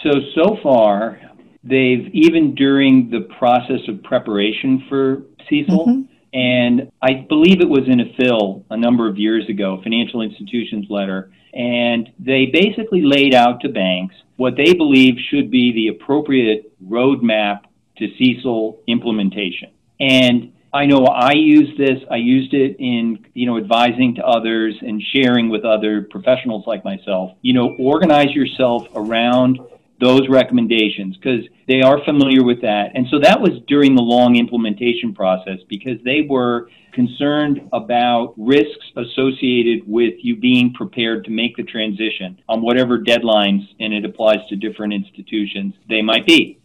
So, 0.04 0.12
so 0.36 0.58
far, 0.62 1.20
they've, 1.64 2.10
even 2.14 2.54
during 2.54 3.10
the 3.10 3.22
process 3.40 3.80
of 3.88 4.04
preparation 4.04 4.84
for 4.90 5.24
CECL, 5.50 5.88
mm-hmm. 5.88 6.02
And 6.36 6.92
I 7.02 7.26
believe 7.30 7.62
it 7.62 7.70
was 7.70 7.88
in 7.88 8.02
a 8.02 8.14
FIL 8.18 8.66
a 8.70 8.76
number 8.76 9.10
of 9.10 9.18
years 9.18 9.48
ago, 9.48 9.80
financial 9.82 10.22
institutions 10.22 10.86
letter. 10.90 11.32
And 11.54 12.10
they 12.20 12.48
basically 12.48 13.04
laid 13.04 13.34
out 13.34 13.62
to 13.62 13.70
banks 13.70 14.16
what 14.36 14.58
they 14.58 14.74
believe 14.74 15.16
should 15.30 15.50
be 15.50 15.72
the 15.72 15.88
appropriate 15.88 16.74
roadmap 16.86 17.62
to 18.00 18.08
CECL 18.20 18.80
implementation. 18.88 19.72
And 20.02 20.52
I 20.76 20.86
know 20.86 21.06
I 21.06 21.32
use 21.32 21.70
this. 21.78 22.04
I 22.12 22.18
used 22.18 22.54
it 22.54 22.76
in, 22.80 23.26
you 23.34 23.46
know, 23.46 23.58
advising 23.58 24.16
to 24.16 24.26
others 24.26 24.76
and 24.82 25.02
sharing 25.02 25.48
with 25.48 25.64
other 25.64 26.02
professionals 26.02 26.68
like 26.68 26.84
myself. 26.84 27.32
You 27.42 27.54
know, 27.54 27.78
organize 27.80 28.32
yourself 28.32 28.86
around 28.94 29.62
those 30.02 30.28
recommendations 30.28 31.16
because 31.16 31.46
they 31.70 31.82
are 31.82 32.04
familiar 32.04 32.44
with 32.44 32.62
that. 32.64 32.92
And 32.94 33.08
so 33.10 33.20
that 33.20 33.40
was 33.40 33.52
during 33.68 33.96
the 33.96 34.02
long 34.02 34.36
implementation 34.36 35.14
process 35.14 35.60
because 35.70 35.98
they 36.04 36.28
were 36.30 36.70
concerned 36.92 37.70
about 37.72 38.34
risks 38.36 38.86
associated 38.98 39.88
with 39.88 40.16
you 40.24 40.36
being 40.36 40.74
prepared 40.74 41.24
to 41.24 41.32
make 41.32 41.56
the 41.56 41.64
transition 41.64 42.38
on 42.50 42.62
whatever 42.62 43.00
deadlines, 43.00 43.66
and 43.80 43.94
it 43.94 44.04
applies 44.04 44.46
to 44.50 44.58
different 44.58 44.92
institutions, 44.92 45.74
they 45.88 46.02
might 46.02 46.26
be. 46.26 46.60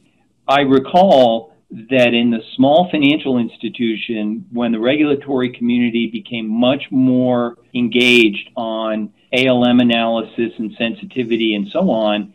I 0.49 0.63
recall 0.63 1.50
that 1.71 2.15
in 2.15 2.31
the 2.31 2.41
small 2.57 2.89
financial 2.91 3.39
institution, 3.39 4.45
when 4.51 4.73
the 4.73 4.81
regulatory 4.81 5.53
community 5.53 6.09
became 6.09 6.49
much 6.49 6.85
more 6.91 7.57
engaged 7.75 8.51
on 8.57 9.13
ALM 9.33 9.79
analysis 9.79 10.53
and 10.59 10.75
sensitivity 10.77 11.55
and 11.55 11.69
so 11.73 11.91
on, 11.91 12.35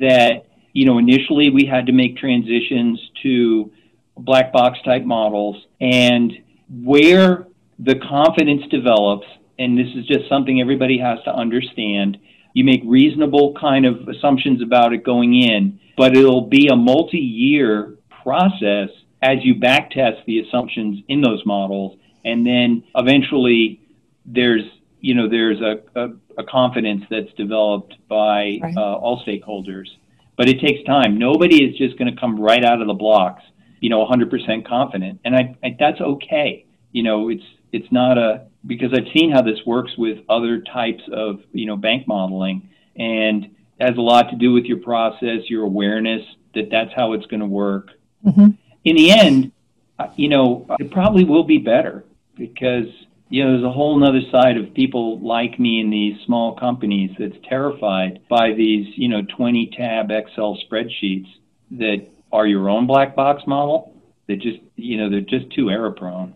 that 0.00 0.46
you 0.72 0.84
know 0.84 0.98
initially 0.98 1.50
we 1.50 1.64
had 1.64 1.86
to 1.86 1.92
make 1.92 2.16
transitions 2.16 3.00
to 3.22 3.70
black 4.16 4.52
box 4.52 4.78
type 4.84 5.04
models. 5.04 5.64
And 5.80 6.32
where 6.68 7.46
the 7.78 7.96
confidence 7.96 8.62
develops 8.70 9.26
and 9.58 9.78
this 9.78 9.88
is 9.94 10.06
just 10.06 10.28
something 10.28 10.60
everybody 10.60 10.98
has 10.98 11.18
to 11.24 11.30
understand 11.30 12.18
you 12.54 12.64
make 12.64 12.82
reasonable 12.84 13.54
kind 13.60 13.84
of 13.86 14.08
assumptions 14.08 14.62
about 14.62 14.92
it 14.92 15.04
going 15.04 15.34
in 15.34 15.78
but 15.96 16.16
it'll 16.16 16.48
be 16.48 16.68
a 16.68 16.76
multi-year 16.76 17.94
process 18.22 18.88
as 19.22 19.38
you 19.42 19.54
backtest 19.54 20.24
the 20.26 20.40
assumptions 20.40 21.00
in 21.08 21.20
those 21.20 21.44
models 21.46 21.98
and 22.24 22.46
then 22.46 22.84
eventually 22.94 23.80
there's 24.24 24.62
you 25.00 25.14
know 25.14 25.28
there's 25.28 25.60
a, 25.60 25.80
a, 25.98 26.08
a 26.38 26.44
confidence 26.44 27.04
that's 27.10 27.32
developed 27.36 27.94
by 28.08 28.58
right. 28.62 28.74
uh, 28.76 28.94
all 28.96 29.22
stakeholders. 29.26 29.86
But 30.34 30.48
it 30.48 30.60
takes 30.60 30.82
time. 30.84 31.18
Nobody 31.18 31.62
is 31.62 31.76
just 31.76 31.98
going 31.98 32.12
to 32.12 32.18
come 32.18 32.40
right 32.40 32.64
out 32.64 32.80
of 32.80 32.86
the 32.86 32.94
blocks 32.94 33.42
you 33.82 33.90
know 33.90 34.06
100% 34.06 34.66
confident. 34.66 35.20
And 35.24 35.36
I, 35.36 35.56
I 35.62 35.76
that's 35.78 36.00
okay. 36.00 36.64
You 36.92 37.02
know 37.02 37.28
it's 37.28 37.44
it's 37.72 37.90
not 37.90 38.16
a 38.16 38.46
because 38.66 38.92
I've 38.94 39.12
seen 39.14 39.32
how 39.32 39.42
this 39.42 39.58
works 39.66 39.92
with 39.98 40.18
other 40.28 40.60
types 40.60 41.02
of 41.12 41.40
you 41.52 41.66
know 41.66 41.76
bank 41.76 42.06
modeling 42.06 42.70
and 42.96 43.44
it 43.78 43.88
has 43.88 43.96
a 43.98 44.00
lot 44.00 44.30
to 44.30 44.36
do 44.36 44.52
with 44.52 44.64
your 44.64 44.78
process 44.78 45.48
your 45.48 45.64
awareness 45.64 46.22
that 46.54 46.68
that's 46.70 46.90
how 46.94 47.14
it's 47.14 47.26
going 47.26 47.40
to 47.40 47.46
work 47.46 47.88
mm-hmm. 48.24 48.48
in 48.84 48.96
the 48.96 49.10
end 49.10 49.52
uh, 49.98 50.08
you 50.16 50.28
know 50.28 50.66
it 50.78 50.90
probably 50.90 51.24
will 51.24 51.44
be 51.44 51.58
better 51.58 52.04
because 52.36 52.86
you 53.32 53.42
know, 53.42 53.52
there's 53.52 53.64
a 53.64 53.72
whole 53.72 54.06
other 54.06 54.20
side 54.30 54.58
of 54.58 54.74
people 54.74 55.18
like 55.20 55.58
me 55.58 55.80
in 55.80 55.88
these 55.88 56.20
small 56.26 56.54
companies 56.54 57.12
that's 57.18 57.36
terrified 57.48 58.20
by 58.28 58.52
these, 58.52 58.86
you 58.94 59.08
know, 59.08 59.22
20 59.34 59.70
tab 59.74 60.10
Excel 60.10 60.58
spreadsheets 60.70 61.28
that 61.70 62.06
are 62.30 62.46
your 62.46 62.68
own 62.68 62.86
black 62.86 63.16
box 63.16 63.44
model. 63.46 63.96
That 64.28 64.36
just, 64.42 64.58
you 64.76 64.98
know, 64.98 65.08
they're 65.08 65.22
just 65.22 65.50
too 65.54 65.70
error 65.70 65.92
prone. 65.92 66.34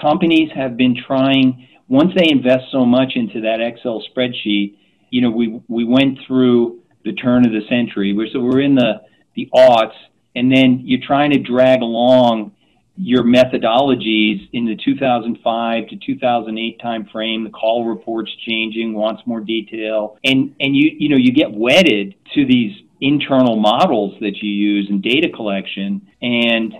Companies 0.00 0.48
have 0.54 0.76
been 0.76 0.94
trying, 0.94 1.66
once 1.88 2.12
they 2.16 2.30
invest 2.30 2.66
so 2.70 2.86
much 2.86 3.16
into 3.16 3.40
that 3.40 3.60
Excel 3.60 4.00
spreadsheet, 4.14 4.76
you 5.10 5.22
know, 5.22 5.30
we, 5.32 5.60
we 5.66 5.84
went 5.84 6.20
through 6.24 6.82
the 7.04 7.14
turn 7.14 7.44
of 7.44 7.50
the 7.50 7.66
century, 7.68 8.12
We're, 8.12 8.28
so 8.32 8.38
we're 8.38 8.60
in 8.60 8.76
the, 8.76 9.00
the 9.34 9.50
aughts, 9.52 9.96
and 10.34 10.50
then 10.50 10.80
you're 10.84 11.00
trying 11.04 11.30
to 11.30 11.38
drag 11.38 11.82
along 11.82 12.52
your 12.96 13.24
methodologies 13.24 14.48
in 14.52 14.66
the 14.66 14.76
2005 14.76 15.88
to 15.88 15.96
2008 15.96 16.80
timeframe. 16.80 17.44
The 17.44 17.50
call 17.50 17.86
reports 17.86 18.30
changing, 18.46 18.92
wants 18.92 19.22
more 19.26 19.40
detail, 19.40 20.18
and 20.24 20.54
and 20.60 20.76
you 20.76 20.90
you 20.98 21.08
know 21.08 21.16
you 21.16 21.32
get 21.32 21.52
wedded 21.52 22.14
to 22.34 22.44
these 22.44 22.82
internal 23.00 23.56
models 23.56 24.14
that 24.20 24.36
you 24.42 24.50
use 24.50 24.88
in 24.90 25.00
data 25.00 25.28
collection, 25.28 26.06
and 26.20 26.74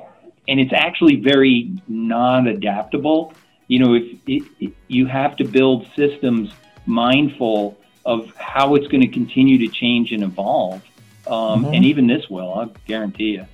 and 0.48 0.60
it's 0.60 0.72
actually 0.72 1.16
very 1.16 1.72
non-adaptable. 1.88 3.32
You 3.68 3.78
know, 3.78 3.94
if 3.94 4.18
it, 4.26 4.42
it, 4.60 4.72
you 4.88 5.06
have 5.06 5.36
to 5.36 5.44
build 5.44 5.86
systems 5.96 6.52
mindful 6.84 7.78
of 8.04 8.34
how 8.36 8.74
it's 8.74 8.86
going 8.88 9.00
to 9.00 9.08
continue 9.08 9.58
to 9.58 9.68
change 9.68 10.12
and 10.12 10.22
evolve, 10.22 10.82
um, 11.26 11.64
mm-hmm. 11.64 11.74
and 11.74 11.84
even 11.84 12.06
this 12.06 12.28
will, 12.28 12.52
I'll 12.54 12.72
guarantee 12.86 13.32
you. 13.32 13.46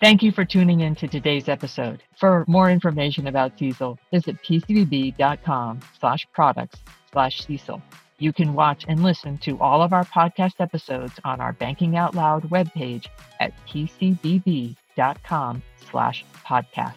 Thank 0.00 0.22
you 0.22 0.30
for 0.30 0.44
tuning 0.44 0.80
in 0.80 0.94
to 0.96 1.08
today's 1.08 1.48
episode. 1.48 2.02
For 2.16 2.44
more 2.46 2.70
information 2.70 3.26
about 3.26 3.58
CECL, 3.58 3.98
visit 4.12 4.36
pcbb.com 4.44 5.80
slash 5.98 6.26
products 6.32 6.78
slash 7.12 7.42
CECL. 7.42 7.82
You 8.20 8.32
can 8.32 8.54
watch 8.54 8.84
and 8.88 9.02
listen 9.02 9.38
to 9.38 9.58
all 9.60 9.82
of 9.82 9.92
our 9.92 10.04
podcast 10.04 10.60
episodes 10.60 11.14
on 11.24 11.40
our 11.40 11.52
Banking 11.52 11.96
Out 11.96 12.14
Loud 12.14 12.44
webpage 12.50 13.06
at 13.40 13.52
pcbb.com 13.66 15.62
slash 15.90 16.24
podcast. 16.44 16.94